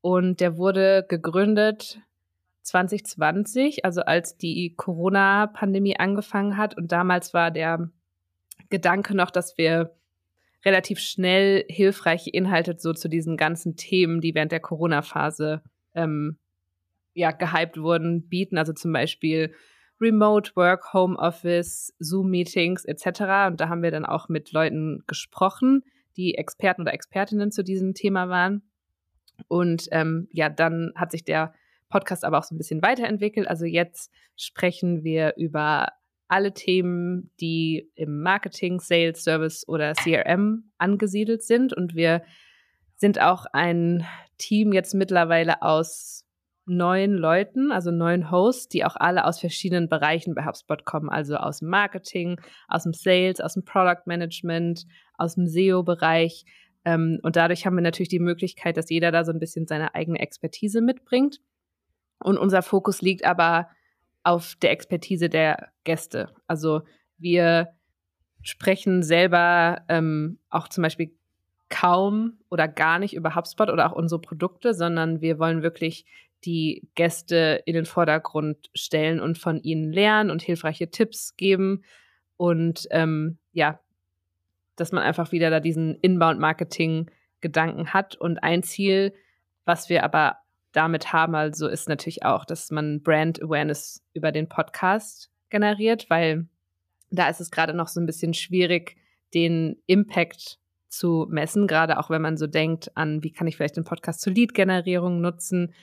[0.00, 2.00] und der wurde gegründet
[2.62, 7.90] 2020, also als die Corona-Pandemie angefangen hat und damals war der
[8.70, 9.96] Gedanke noch, dass wir
[10.64, 15.62] relativ schnell hilfreiche Inhalte so zu diesen ganzen Themen, die während der Corona-Phase
[15.94, 16.38] ähm,
[17.12, 18.56] ja, gehypt wurden, bieten.
[18.56, 19.52] Also zum Beispiel
[20.00, 23.06] Remote Work, Home Office, Zoom-Meetings etc.
[23.48, 25.84] Und da haben wir dann auch mit Leuten gesprochen,
[26.16, 28.62] die Experten oder Expertinnen zu diesem Thema waren.
[29.48, 31.54] Und ähm, ja, dann hat sich der
[31.88, 33.48] Podcast aber auch so ein bisschen weiterentwickelt.
[33.48, 35.88] Also jetzt sprechen wir über
[36.28, 41.72] alle Themen, die im Marketing, Sales, Service oder CRM angesiedelt sind.
[41.72, 42.22] Und wir
[42.96, 44.06] sind auch ein
[44.38, 46.24] Team jetzt mittlerweile aus
[46.70, 51.36] neun Leuten, also neun Hosts, die auch alle aus verschiedenen Bereichen bei HubSpot kommen, also
[51.36, 54.86] aus dem Marketing, aus dem Sales, aus dem Product Management,
[55.18, 56.44] aus dem SEO-Bereich.
[56.84, 59.94] Ähm, und dadurch haben wir natürlich die Möglichkeit, dass jeder da so ein bisschen seine
[59.94, 61.40] eigene Expertise mitbringt.
[62.22, 63.68] Und unser Fokus liegt aber
[64.22, 66.32] auf der Expertise der Gäste.
[66.46, 66.82] Also
[67.18, 67.68] wir
[68.42, 71.14] sprechen selber ähm, auch zum Beispiel
[71.68, 76.04] kaum oder gar nicht über HubSpot oder auch unsere Produkte, sondern wir wollen wirklich
[76.44, 81.82] die Gäste in den Vordergrund stellen und von ihnen lernen und hilfreiche Tipps geben.
[82.36, 83.80] Und ähm, ja,
[84.76, 88.16] dass man einfach wieder da diesen Inbound-Marketing-Gedanken hat.
[88.16, 89.12] Und ein Ziel,
[89.64, 90.38] was wir aber
[90.72, 96.48] damit haben, also ist natürlich auch, dass man Brand Awareness über den Podcast generiert, weil
[97.10, 98.96] da ist es gerade noch so ein bisschen schwierig,
[99.34, 103.76] den Impact zu messen, gerade auch wenn man so denkt an, wie kann ich vielleicht
[103.76, 105.74] den Podcast zur Lead-Generierung nutzen.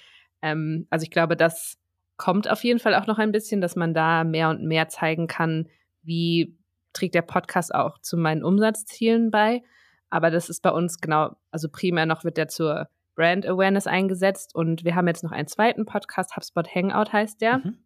[0.42, 1.78] Ähm, also ich glaube, das
[2.18, 5.28] kommt auf jeden Fall auch noch ein bisschen, dass man da mehr und mehr zeigen
[5.28, 5.68] kann,
[6.02, 6.58] wie
[6.94, 9.62] trägt der Podcast auch zu meinen Umsatzzielen bei.
[10.10, 14.56] Aber das ist bei uns genau, also primär noch wird der zur Brand Awareness eingesetzt
[14.56, 17.58] und wir haben jetzt noch einen zweiten Podcast, HubSpot Hangout heißt der.
[17.58, 17.78] Mhm.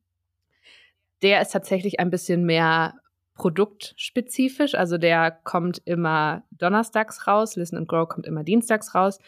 [1.21, 2.95] Der ist tatsächlich ein bisschen mehr
[3.35, 9.19] produktspezifisch, also der kommt immer donnerstags raus, Listen and Grow kommt immer dienstags raus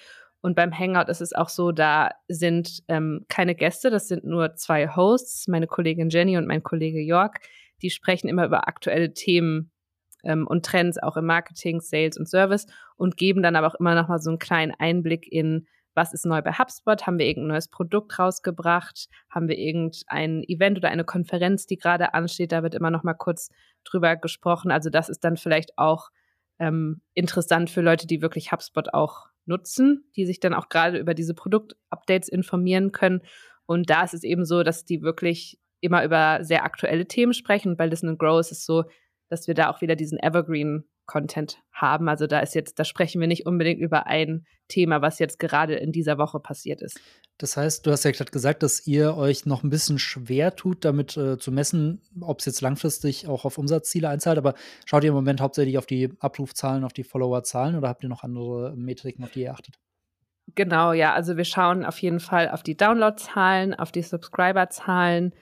[0.43, 4.55] und beim Hangout ist es auch so, da sind ähm, keine Gäste, das sind nur
[4.55, 7.39] zwei Hosts, meine Kollegin Jenny und mein Kollege York,
[7.81, 9.71] die sprechen immer über aktuelle Themen
[10.25, 12.67] ähm, und Trends auch im Marketing, Sales und Service
[12.97, 15.65] und geben dann aber auch immer noch mal so einen kleinen Einblick in
[15.95, 17.05] was ist neu bei HubSpot?
[17.05, 19.07] Haben wir irgendein neues Produkt rausgebracht?
[19.29, 22.51] Haben wir irgendein Event oder eine Konferenz, die gerade ansteht?
[22.51, 23.49] Da wird immer noch mal kurz
[23.85, 24.71] drüber gesprochen.
[24.71, 26.09] Also das ist dann vielleicht auch
[26.57, 31.13] ähm, interessant für Leute, die wirklich HubSpot auch nutzen, die sich dann auch gerade über
[31.13, 33.21] diese Produktupdates informieren können.
[33.65, 37.77] Und da ist es eben so, dass die wirklich immer über sehr aktuelle Themen sprechen.
[37.77, 38.85] Bei Listen and Grow ist es so,
[39.29, 42.07] dass wir da auch wieder diesen Evergreen Content haben.
[42.07, 45.75] Also da ist jetzt, da sprechen wir nicht unbedingt über ein Thema, was jetzt gerade
[45.75, 46.99] in dieser Woche passiert ist.
[47.37, 50.85] Das heißt, du hast ja gerade gesagt, dass ihr euch noch ein bisschen schwer tut,
[50.85, 54.37] damit äh, zu messen, ob es jetzt langfristig auch auf Umsatzziele einzahlt.
[54.37, 54.53] Aber
[54.85, 58.23] schaut ihr im Moment hauptsächlich auf die Abrufzahlen, auf die Followerzahlen oder habt ihr noch
[58.23, 59.79] andere Metriken, auf die ihr achtet?
[60.55, 61.13] Genau, ja.
[61.13, 65.33] Also wir schauen auf jeden Fall auf die Downloadzahlen, auf die Subscriberzahlen.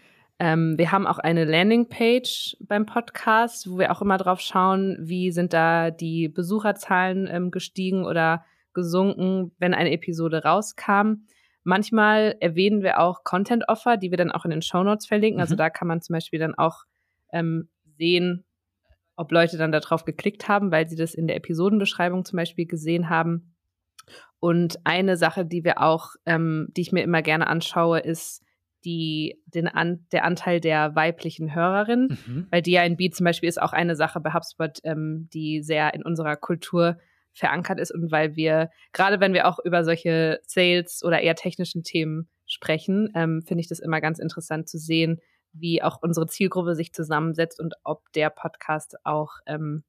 [0.42, 5.32] Ähm, wir haben auch eine Landingpage beim Podcast, wo wir auch immer drauf schauen, wie
[5.32, 11.28] sind da die Besucherzahlen ähm, gestiegen oder gesunken, wenn eine Episode rauskam.
[11.64, 15.40] Manchmal erwähnen wir auch Content-Offer, die wir dann auch in den Show Notes verlinken.
[15.40, 15.60] Also mhm.
[15.62, 16.86] Also da kann man zum Beispiel dann auch
[17.32, 17.70] ähm,
[18.00, 18.44] sehen,
[19.16, 23.10] ob Leute dann darauf geklickt haben, weil sie das in der Episodenbeschreibung zum Beispiel gesehen
[23.10, 23.54] haben.
[24.40, 28.42] Und eine Sache, die wir auch, ähm, die ich mir immer gerne anschaue, ist
[28.86, 32.48] die, den An, der Anteil der weiblichen Hörerin, mhm.
[32.50, 36.36] weil DINB zum Beispiel ist auch eine Sache bei HubSpot, ähm, die sehr in unserer
[36.36, 36.98] Kultur
[37.34, 41.84] verankert ist und weil wir, gerade wenn wir auch über solche Sales oder eher technischen
[41.84, 45.22] Themen sprechen, ähm, finde ich das immer ganz interessant zu sehen,
[45.54, 49.84] wie auch unsere Zielgruppe sich zusammensetzt und ob der Podcast auch ähm,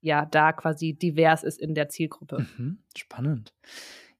[0.00, 2.46] ja da quasi divers ist in der Zielgruppe.
[2.56, 3.54] Mhm, spannend.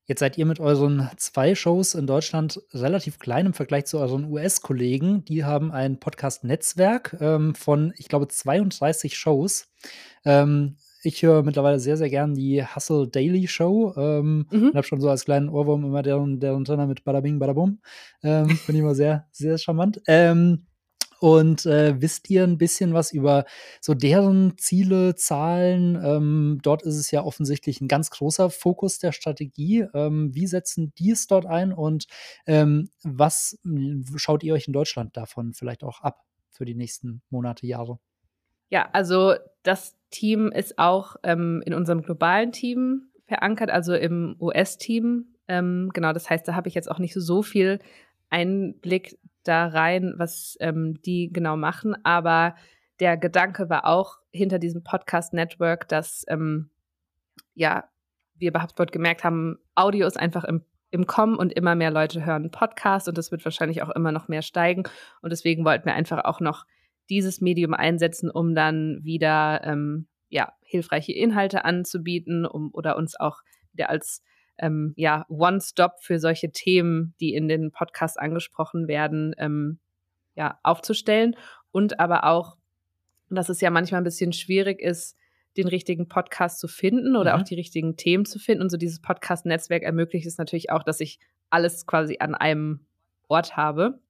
[0.07, 4.25] Jetzt seid ihr mit euren zwei Shows in Deutschland relativ klein im Vergleich zu euren
[4.31, 5.25] US-Kollegen.
[5.25, 9.69] Die haben ein Podcast-Netzwerk ähm, von, ich glaube, 32 Shows.
[10.25, 13.95] Ähm, ich höre mittlerweile sehr, sehr gern die Hustle Daily Show.
[13.97, 14.69] Ähm, mhm.
[14.69, 17.81] Und habe schon so als kleinen Ohrwurm immer deren, deren Trainer mit Badabing, Badabum.
[18.25, 20.01] Ähm, Finde ich immer sehr, sehr charmant.
[20.09, 20.67] Ähm,
[21.23, 23.45] und äh, wisst ihr ein bisschen was über
[23.81, 25.95] so deren Ziele, Zahlen?
[26.05, 29.87] Ähm, dort ist es ja offensichtlich ein ganz großer Fokus der Strategie.
[29.95, 32.07] Ähm, wie setzen die es dort ein und
[32.45, 33.57] ähm, was
[34.17, 38.01] schaut ihr euch in Deutschland davon vielleicht auch ab für die nächsten Monate, Jahre?
[38.69, 45.37] Ja, also das Team ist auch ähm, in unserem globalen Team verankert, also im US-Team.
[45.47, 47.79] Ähm, genau, das heißt, da habe ich jetzt auch nicht so viel
[48.29, 51.97] Einblick da rein, was ähm, die genau machen.
[52.05, 52.55] Aber
[53.01, 56.71] der Gedanke war auch hinter diesem Podcast-Network, dass ähm,
[57.55, 57.85] ja,
[58.35, 62.25] wir bei HubSpot gemerkt haben, Audio ist einfach im, im Kommen und immer mehr Leute
[62.25, 64.85] hören Podcast und das wird wahrscheinlich auch immer noch mehr steigen.
[65.21, 66.67] Und deswegen wollten wir einfach auch noch
[67.09, 73.43] dieses Medium einsetzen, um dann wieder ähm, ja, hilfreiche Inhalte anzubieten, um oder uns auch
[73.73, 74.23] wieder als
[74.63, 79.79] ähm, ja, One-Stop für solche Themen, die in den Podcasts angesprochen werden, ähm,
[80.35, 81.37] ja, aufzustellen.
[81.73, 82.57] Und aber auch,
[83.29, 85.17] dass es ja manchmal ein bisschen schwierig ist,
[85.57, 87.43] den richtigen Podcast zu finden oder mhm.
[87.43, 88.63] auch die richtigen Themen zu finden.
[88.63, 91.19] Und so dieses Podcast-Netzwerk ermöglicht es natürlich auch, dass ich
[91.51, 92.87] alles quasi an einem
[93.29, 94.01] Ort habe.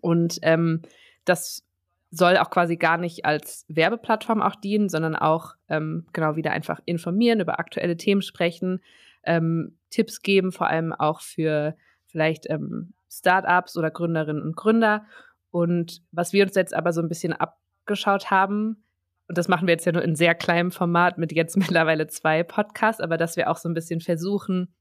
[0.00, 0.82] Und ähm,
[1.24, 1.64] das
[2.10, 6.80] soll auch quasi gar nicht als Werbeplattform auch dienen, sondern auch ähm, genau wieder einfach
[6.84, 8.80] informieren, über aktuelle Themen sprechen,
[9.24, 15.04] ähm, Tipps geben, vor allem auch für vielleicht ähm, Startups oder Gründerinnen und Gründer.
[15.50, 18.84] Und was wir uns jetzt aber so ein bisschen abgeschaut haben,
[19.28, 22.42] und das machen wir jetzt ja nur in sehr kleinem Format mit jetzt mittlerweile zwei
[22.42, 24.74] Podcasts, aber dass wir auch so ein bisschen versuchen,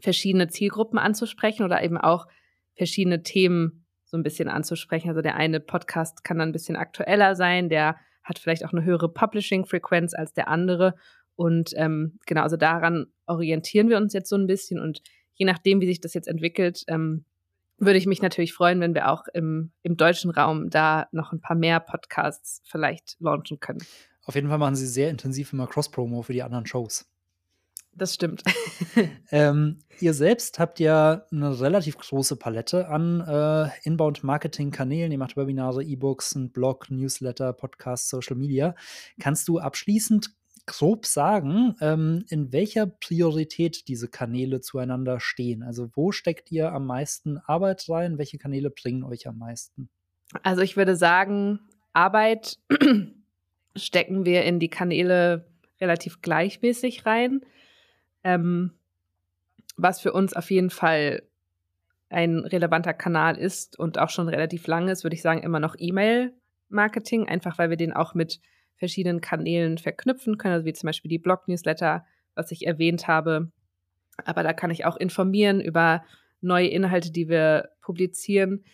[0.00, 2.26] verschiedene Zielgruppen anzusprechen oder eben auch
[2.76, 5.08] verschiedene Themen so ein bisschen anzusprechen.
[5.08, 8.84] Also der eine Podcast kann dann ein bisschen aktueller sein, der hat vielleicht auch eine
[8.84, 10.94] höhere Publishing-Frequenz als der andere.
[11.42, 14.78] Und ähm, genau, also daran orientieren wir uns jetzt so ein bisschen.
[14.78, 15.02] Und
[15.34, 17.24] je nachdem, wie sich das jetzt entwickelt, ähm,
[17.78, 21.40] würde ich mich natürlich freuen, wenn wir auch im, im deutschen Raum da noch ein
[21.40, 23.82] paar mehr Podcasts vielleicht launchen können.
[24.24, 27.08] Auf jeden Fall machen Sie sehr intensiv immer Cross-Promo für die anderen Shows.
[27.92, 28.44] Das stimmt.
[29.32, 35.10] ähm, ihr selbst habt ja eine relativ große Palette an äh, Inbound-Marketing-Kanälen.
[35.10, 38.76] Ihr macht Webinare, E-Books, einen Blog, Newsletter, Podcast, Social Media.
[39.18, 40.30] Kannst du abschließend
[40.66, 45.62] grob sagen, ähm, in welcher Priorität diese Kanäle zueinander stehen?
[45.62, 48.18] Also wo steckt ihr am meisten Arbeit rein?
[48.18, 49.88] Welche Kanäle bringen euch am meisten?
[50.42, 51.60] Also ich würde sagen,
[51.92, 52.58] Arbeit
[53.76, 55.46] stecken wir in die Kanäle
[55.80, 57.40] relativ gleichmäßig rein.
[58.24, 58.72] Ähm,
[59.76, 61.22] was für uns auf jeden Fall
[62.08, 65.74] ein relevanter Kanal ist und auch schon relativ lange ist, würde ich sagen, immer noch
[65.78, 68.40] E-Mail-Marketing, einfach weil wir den auch mit
[68.82, 72.04] verschiedenen Kanälen verknüpfen können, also wie zum Beispiel die Blog-Newsletter,
[72.34, 73.52] was ich erwähnt habe.
[74.24, 76.02] Aber da kann ich auch informieren über
[76.40, 78.64] neue Inhalte, die wir publizieren.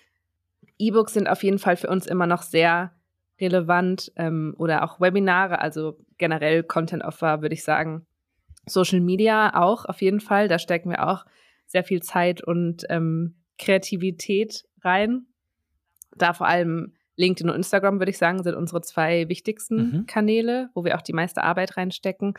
[0.78, 2.94] E-Books sind auf jeden Fall für uns immer noch sehr
[3.38, 8.06] relevant ähm, oder auch Webinare, also generell Content-Offer, würde ich sagen.
[8.64, 10.48] Social Media auch auf jeden Fall.
[10.48, 11.26] Da stecken wir auch
[11.66, 15.26] sehr viel Zeit und ähm, Kreativität rein.
[16.16, 20.06] Da vor allem LinkedIn und Instagram, würde ich sagen, sind unsere zwei wichtigsten mhm.
[20.06, 22.34] Kanäle, wo wir auch die meiste Arbeit reinstecken.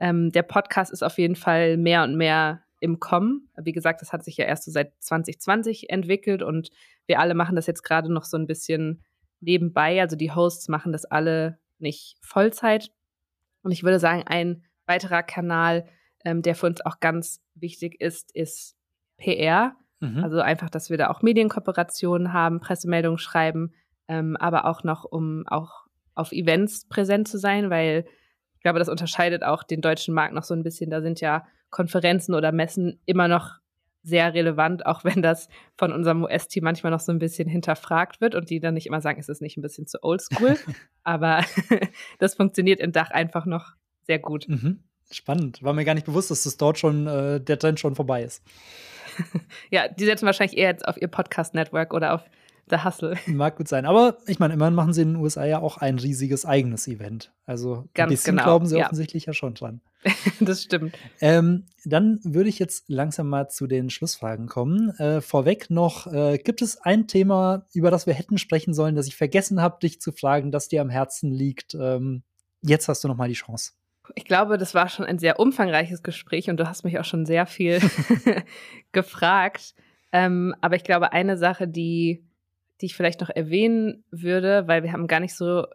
[0.00, 3.48] Ähm, der Podcast ist auf jeden Fall mehr und mehr im Kommen.
[3.56, 6.70] Wie gesagt, das hat sich ja erst so seit 2020 entwickelt und
[7.06, 9.04] wir alle machen das jetzt gerade noch so ein bisschen
[9.40, 10.00] nebenbei.
[10.00, 12.90] Also die Hosts machen das alle nicht Vollzeit.
[13.62, 15.86] Und ich würde sagen, ein weiterer Kanal,
[16.24, 18.76] ähm, der für uns auch ganz wichtig ist, ist
[19.16, 19.76] PR.
[20.00, 20.24] Mhm.
[20.24, 23.72] Also einfach, dass wir da auch Medienkooperationen haben, Pressemeldungen schreiben,
[24.08, 28.04] ähm, aber auch noch, um auch auf Events präsent zu sein, weil
[28.56, 30.90] ich glaube, das unterscheidet auch den deutschen Markt noch so ein bisschen.
[30.90, 33.58] Da sind ja Konferenzen oder Messen immer noch
[34.02, 38.34] sehr relevant, auch wenn das von unserem US-Team manchmal noch so ein bisschen hinterfragt wird
[38.34, 40.56] und die dann nicht immer sagen, ist es nicht ein bisschen zu oldschool.
[41.04, 41.44] Aber
[42.18, 44.48] das funktioniert in Dach einfach noch sehr gut.
[44.48, 44.82] Mhm.
[45.10, 45.62] Spannend.
[45.62, 48.42] War mir gar nicht bewusst, dass das dort schon, äh, der Trend schon vorbei ist.
[49.70, 52.24] ja, die setzen wahrscheinlich eher jetzt auf ihr Podcast-Network oder auf
[52.70, 53.16] The Hustle.
[53.26, 53.86] Mag gut sein.
[53.86, 57.32] Aber ich meine, immerhin machen sie in den USA ja auch ein riesiges eigenes Event.
[57.46, 58.86] Also Ganz ein bisschen genau, glauben sie ja.
[58.86, 59.80] offensichtlich ja schon dran.
[60.40, 60.96] das stimmt.
[61.20, 64.90] Ähm, dann würde ich jetzt langsam mal zu den Schlussfragen kommen.
[64.98, 69.06] Äh, vorweg noch, äh, gibt es ein Thema, über das wir hätten sprechen sollen, das
[69.06, 71.74] ich vergessen habe, dich zu fragen, das dir am Herzen liegt?
[71.74, 72.22] Ähm,
[72.62, 73.72] jetzt hast du noch mal die Chance.
[74.14, 77.26] Ich glaube, das war schon ein sehr umfangreiches Gespräch und du hast mich auch schon
[77.26, 77.80] sehr viel
[78.92, 79.74] gefragt.
[80.12, 82.24] Ähm, aber ich glaube, eine Sache, die
[82.80, 85.66] die ich vielleicht noch erwähnen würde, weil wir haben gar nicht so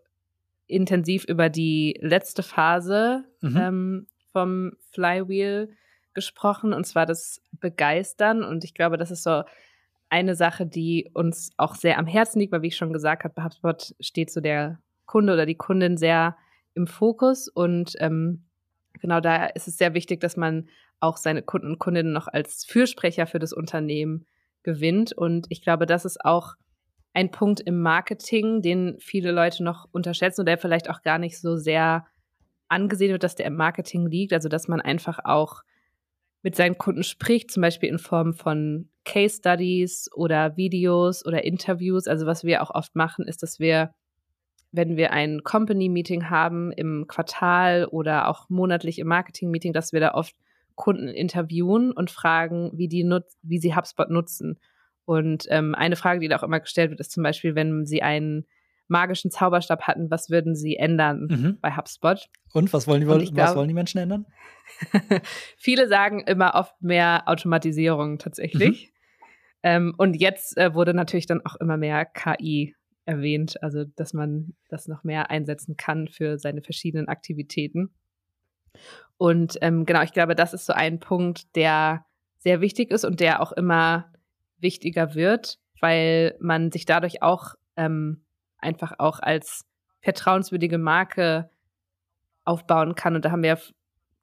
[0.67, 3.57] intensiv über die letzte Phase mhm.
[3.57, 5.75] ähm, vom Flywheel
[6.13, 8.43] gesprochen, und zwar das Begeistern.
[8.43, 9.43] Und ich glaube, das ist so
[10.09, 13.33] eine Sache, die uns auch sehr am Herzen liegt, weil, wie ich schon gesagt habe,
[13.33, 16.37] bei HubSpot steht so der Kunde oder die Kundin sehr
[16.75, 17.47] im Fokus.
[17.47, 18.45] Und ähm,
[19.01, 22.63] genau da ist es sehr wichtig, dass man auch seine Kunden und Kundinnen noch als
[22.63, 24.25] Fürsprecher für das Unternehmen
[24.61, 25.13] gewinnt.
[25.13, 26.53] Und ich glaube, das ist auch
[27.13, 31.39] ein Punkt im Marketing, den viele Leute noch unterschätzen und der vielleicht auch gar nicht
[31.39, 32.05] so sehr
[32.67, 34.33] angesehen wird, dass der im Marketing liegt.
[34.33, 35.61] Also, dass man einfach auch
[36.41, 42.07] mit seinen Kunden spricht, zum Beispiel in Form von Case Studies oder Videos oder Interviews.
[42.07, 43.93] Also, was wir auch oft machen, ist, dass wir,
[44.71, 50.15] wenn wir ein Company-Meeting haben im Quartal oder auch monatlich im Marketing-Meeting, dass wir da
[50.15, 50.35] oft
[50.75, 54.57] Kunden interviewen und fragen, wie, die nutz wie sie HubSpot nutzen.
[55.05, 58.01] Und ähm, eine Frage, die da auch immer gestellt wird, ist zum Beispiel, wenn Sie
[58.01, 58.45] einen
[58.87, 61.57] magischen Zauberstab hatten, was würden Sie ändern mhm.
[61.61, 62.29] bei HubSpot?
[62.53, 64.25] Und was wollen die, was glaub, wollen die Menschen ändern?
[65.57, 68.87] viele sagen immer oft mehr Automatisierung tatsächlich.
[68.87, 68.93] Mhm.
[69.63, 72.75] Ähm, und jetzt äh, wurde natürlich dann auch immer mehr KI
[73.05, 77.93] erwähnt, also dass man das noch mehr einsetzen kann für seine verschiedenen Aktivitäten.
[79.17, 82.05] Und ähm, genau, ich glaube, das ist so ein Punkt, der
[82.39, 84.12] sehr wichtig ist und der auch immer
[84.63, 88.23] wichtiger wird, weil man sich dadurch auch ähm,
[88.57, 89.65] einfach auch als
[90.01, 91.49] vertrauenswürdige Marke
[92.45, 93.15] aufbauen kann.
[93.15, 93.59] Und da haben wir ja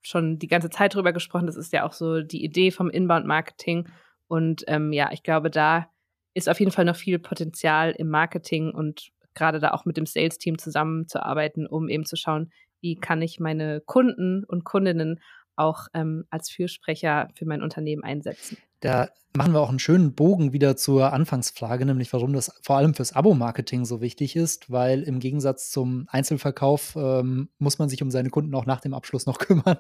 [0.03, 1.47] schon die ganze Zeit drüber gesprochen.
[1.47, 3.89] Das ist ja auch so die Idee vom Inbound-Marketing.
[4.27, 5.89] Und ähm, ja, ich glaube, da
[6.35, 10.07] ist auf jeden Fall noch viel Potenzial im Marketing und gerade da auch mit dem
[10.07, 15.21] Sales-Team zusammenzuarbeiten, um eben zu schauen, wie kann ich meine Kunden und Kundinnen
[15.57, 18.57] auch ähm, als Fürsprecher für mein Unternehmen einsetzen.
[18.81, 22.95] Da machen wir auch einen schönen Bogen wieder zur Anfangsfrage, nämlich warum das vor allem
[22.95, 28.11] fürs Abo-Marketing so wichtig ist, weil im Gegensatz zum Einzelverkauf ähm, muss man sich um
[28.11, 29.79] seine Kunden auch nach dem Abschluss noch kümmern.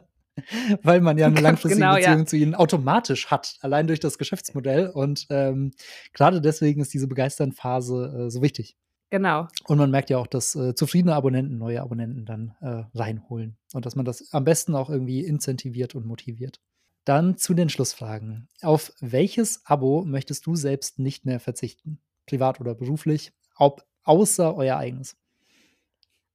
[0.83, 2.27] weil man ja eine langfristige genau, Beziehung ja.
[2.27, 4.89] zu ihnen automatisch hat, allein durch das Geschäftsmodell.
[4.89, 5.73] Und ähm,
[6.13, 8.77] gerade deswegen ist diese Begeistern-Phase äh, so wichtig.
[9.11, 9.49] Genau.
[9.67, 13.85] Und man merkt ja auch, dass äh, zufriedene Abonnenten neue Abonnenten dann äh, reinholen und
[13.85, 16.61] dass man das am besten auch irgendwie incentiviert und motiviert.
[17.05, 18.49] Dann zu den Schlussfragen.
[18.63, 21.99] Auf welches Abo möchtest du selbst nicht mehr verzichten?
[22.27, 23.33] Privat oder beruflich?
[23.57, 25.17] Ob, außer euer eigenes?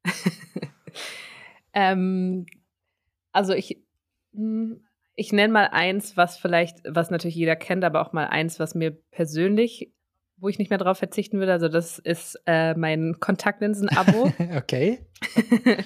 [1.74, 2.45] ähm,
[3.32, 3.84] also ich,
[4.34, 4.84] hm,
[5.16, 8.76] ich nenne mal eins, was vielleicht, was natürlich jeder kennt, aber auch mal eins, was
[8.76, 9.93] mir persönlich,
[10.38, 11.53] wo ich nicht mehr drauf verzichten würde.
[11.53, 14.32] Also das ist äh, mein Kontaktlinsen-Abo.
[14.57, 14.99] okay.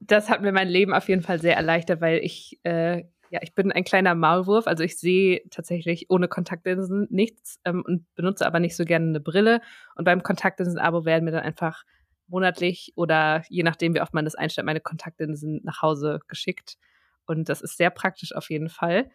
[0.00, 3.04] das hat mir mein Leben auf jeden Fall sehr erleichtert, weil ich äh,
[3.34, 8.06] ja, ich bin ein kleiner Maulwurf, also ich sehe tatsächlich ohne Kontaktlinsen nichts ähm, und
[8.14, 9.60] benutze aber nicht so gerne eine Brille.
[9.96, 11.82] Und beim Kontaktlinsen-Abo werden mir dann einfach
[12.28, 16.76] monatlich oder je nachdem, wie oft man das einstellt, meine Kontaktlinsen nach Hause geschickt.
[17.26, 19.10] Und das ist sehr praktisch auf jeden Fall.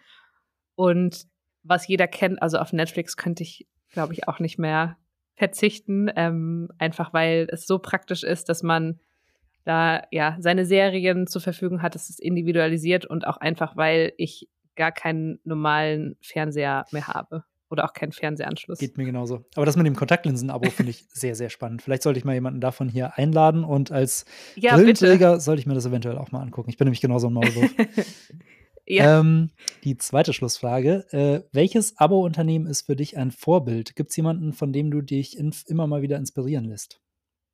[0.76, 1.24] Und
[1.64, 4.98] was jeder kennt, also auf Netflix könnte ich, glaube ich, auch nicht mehr
[5.36, 9.00] verzichten, ähm, einfach weil es so praktisch ist, dass man
[9.70, 11.96] da ja seine Serien zur Verfügung hat.
[11.96, 17.44] Es ist individualisiert und auch einfach, weil ich gar keinen normalen Fernseher mehr habe.
[17.72, 18.80] oder auch keinen Fernsehanschluss.
[18.80, 19.46] Geht mir genauso.
[19.56, 21.84] Aber das mit dem Kontaktlinsen-Abo finde ich sehr, sehr spannend.
[21.84, 25.76] Vielleicht sollte ich mal jemanden davon hier einladen und als ja, Brillenträger sollte ich mir
[25.76, 26.72] das eventuell auch mal angucken.
[26.72, 27.70] Ich bin nämlich genauso ein Maulwurf.
[28.88, 29.20] ja.
[29.20, 29.52] ähm,
[29.84, 31.06] die zweite Schlussfrage.
[31.12, 33.96] Äh, welches Abo-Unternehmen ist für dich ein Vorbild?
[33.96, 37.00] Gibt es jemanden, von dem du dich immer mal wieder inspirieren lässt?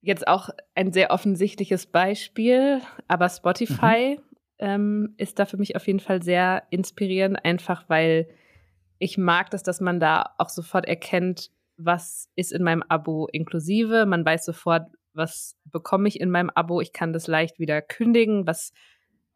[0.05, 4.23] Jetzt auch ein sehr offensichtliches Beispiel, aber Spotify mhm.
[4.59, 8.27] ähm, ist da für mich auf jeden Fall sehr inspirierend, einfach weil
[8.99, 14.05] ich mag das, dass man da auch sofort erkennt, was ist in meinem Abo inklusive.
[14.05, 14.83] Man weiß sofort,
[15.13, 16.81] was bekomme ich in meinem Abo.
[16.81, 18.73] Ich kann das leicht wieder kündigen, was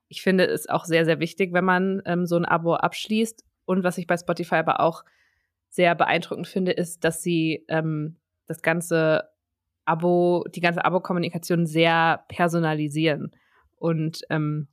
[0.07, 3.43] ich finde, ist auch sehr, sehr wichtig, wenn man ähm, so ein Abo abschließt.
[3.65, 5.03] Und was ich bei Spotify aber auch
[5.67, 9.29] sehr beeindruckend finde, ist, dass sie ähm, das ganze
[9.85, 13.31] Abo, die ganze Abo-Kommunikation sehr personalisieren.
[13.75, 14.67] Und ähm,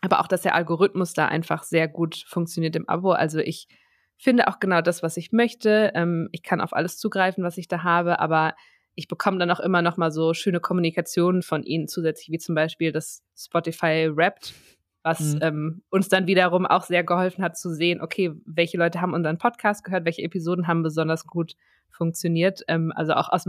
[0.00, 3.12] aber auch, dass der Algorithmus da einfach sehr gut funktioniert im Abo.
[3.12, 3.68] Also ich
[4.16, 5.92] finde auch genau das, was ich möchte.
[5.94, 8.54] Ähm, ich kann auf alles zugreifen, was ich da habe, aber
[8.94, 12.54] ich bekomme dann auch immer noch mal so schöne Kommunikationen von ihnen zusätzlich, wie zum
[12.54, 14.54] Beispiel das Spotify Wrapped,
[15.02, 15.40] was mhm.
[15.42, 19.38] ähm, uns dann wiederum auch sehr geholfen hat zu sehen, okay, welche Leute haben unseren
[19.38, 21.56] Podcast gehört, welche Episoden haben besonders gut
[21.90, 22.62] funktioniert.
[22.68, 23.46] Ähm, also auch aus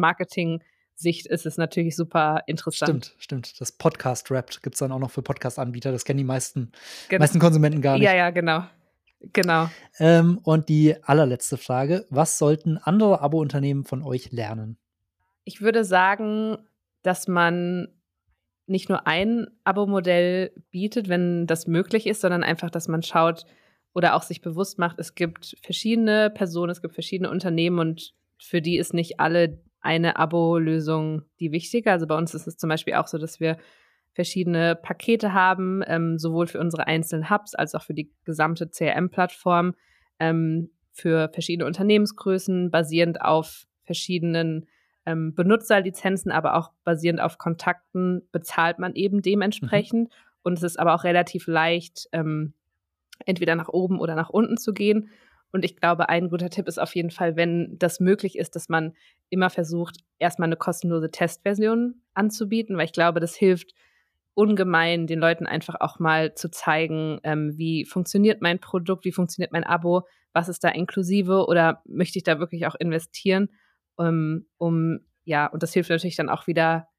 [0.95, 3.05] Marketing-Sicht ist es natürlich super interessant.
[3.17, 3.61] Stimmt, stimmt.
[3.61, 5.91] Das Podcast Wrapped gibt es dann auch noch für Podcast-Anbieter.
[5.91, 6.71] Das kennen die meisten,
[7.09, 7.21] genau.
[7.21, 8.05] meisten Konsumenten gar nicht.
[8.05, 8.63] Ja, ja, genau.
[9.33, 9.69] Genau.
[9.99, 14.77] Ähm, und die allerletzte Frage: Was sollten andere Abo-Unternehmen von euch lernen?
[15.43, 16.57] Ich würde sagen,
[17.01, 17.87] dass man
[18.67, 23.45] nicht nur ein Abo-Modell bietet, wenn das möglich ist, sondern einfach, dass man schaut
[23.93, 28.61] oder auch sich bewusst macht, es gibt verschiedene Personen, es gibt verschiedene Unternehmen und für
[28.61, 31.91] die ist nicht alle eine Abo-Lösung die wichtige.
[31.91, 33.57] Also bei uns ist es zum Beispiel auch so, dass wir
[34.13, 39.75] verschiedene Pakete haben, ähm, sowohl für unsere einzelnen Hubs als auch für die gesamte CRM-Plattform,
[40.19, 44.65] ähm, für verschiedene Unternehmensgrößen, basierend auf verschiedenen
[45.05, 50.09] ähm, Benutzerlizenzen, aber auch basierend auf Kontakten, bezahlt man eben dementsprechend.
[50.09, 50.15] Mhm.
[50.43, 52.53] Und es ist aber auch relativ leicht, ähm,
[53.25, 55.09] entweder nach oben oder nach unten zu gehen.
[55.56, 58.68] Und ich glaube, ein guter Tipp ist auf jeden Fall, wenn das möglich ist, dass
[58.68, 58.91] man
[59.30, 63.74] immer versucht, erstmal eine kostenlose Testversion anzubieten, weil ich glaube, das hilft
[64.34, 69.53] ungemein, den Leuten einfach auch mal zu zeigen, ähm, wie funktioniert mein Produkt, wie funktioniert
[69.53, 70.01] mein Abo,
[70.34, 73.47] was ist da inklusive oder möchte ich da wirklich auch investieren,
[73.97, 76.89] ähm, um, ja, und das hilft natürlich dann auch wieder,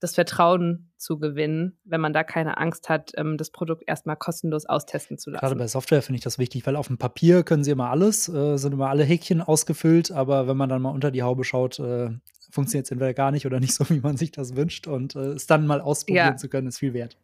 [0.00, 4.66] das Vertrauen zu gewinnen, wenn man da keine Angst hat, ähm, das Produkt erstmal kostenlos
[4.66, 5.40] austesten zu lassen.
[5.40, 8.28] Gerade bei Software finde ich das wichtig, weil auf dem Papier können sie immer alles,
[8.28, 11.78] äh, sind immer alle Häkchen ausgefüllt, aber wenn man dann mal unter die Haube schaut,
[11.78, 12.10] äh,
[12.50, 14.86] funktioniert es entweder gar nicht oder nicht so, wie man sich das wünscht.
[14.86, 16.36] Und äh, es dann mal ausprobieren ja.
[16.36, 17.16] zu können, ist viel wert.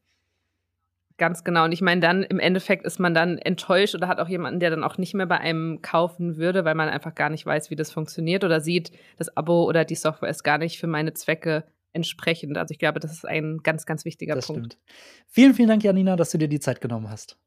[1.18, 1.64] Ganz genau.
[1.64, 4.70] Und ich meine, dann im Endeffekt ist man dann enttäuscht oder hat auch jemanden, der
[4.70, 7.76] dann auch nicht mehr bei einem kaufen würde, weil man einfach gar nicht weiß, wie
[7.76, 11.64] das funktioniert oder sieht, das Abo oder die Software ist gar nicht für meine Zwecke
[11.92, 12.56] entsprechend.
[12.58, 14.74] Also ich glaube, das ist ein ganz, ganz wichtiger das Punkt.
[14.74, 14.78] Stimmt.
[15.28, 17.38] Vielen, vielen Dank, Janina, dass du dir die Zeit genommen hast.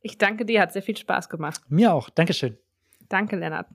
[0.00, 1.62] Ich danke dir, hat sehr viel Spaß gemacht.
[1.68, 2.10] Mir auch.
[2.10, 2.58] Dankeschön.
[3.08, 3.68] Danke, Lennart.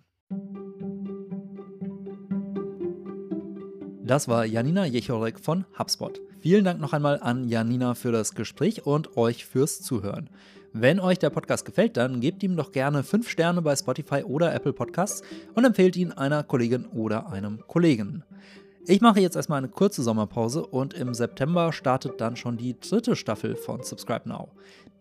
[4.04, 6.20] Das war Janina Jechorek von HubSpot.
[6.40, 10.30] Vielen Dank noch einmal an Janina für das Gespräch und euch fürs Zuhören.
[10.72, 14.54] Wenn euch der Podcast gefällt, dann gebt ihm doch gerne 5 Sterne bei Spotify oder
[14.54, 15.24] Apple Podcasts
[15.56, 18.24] und empfehlt ihn einer Kollegin oder einem Kollegen.
[18.92, 23.16] Ich mache jetzt erstmal eine kurze Sommerpause und im September startet dann schon die dritte
[23.16, 24.48] Staffel von Subscribe Now.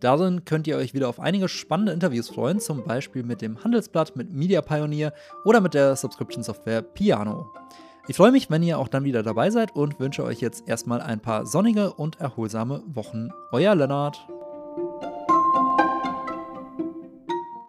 [0.01, 4.15] Darin könnt ihr euch wieder auf einige spannende Interviews freuen, zum Beispiel mit dem Handelsblatt,
[4.15, 5.15] mit Media Pioneer
[5.47, 7.51] oder mit der Subscription Software Piano.
[8.09, 11.01] Ich freue mich, wenn ihr auch dann wieder dabei seid und wünsche euch jetzt erstmal
[11.01, 13.31] ein paar sonnige und erholsame Wochen.
[13.53, 14.29] Euer Lennart.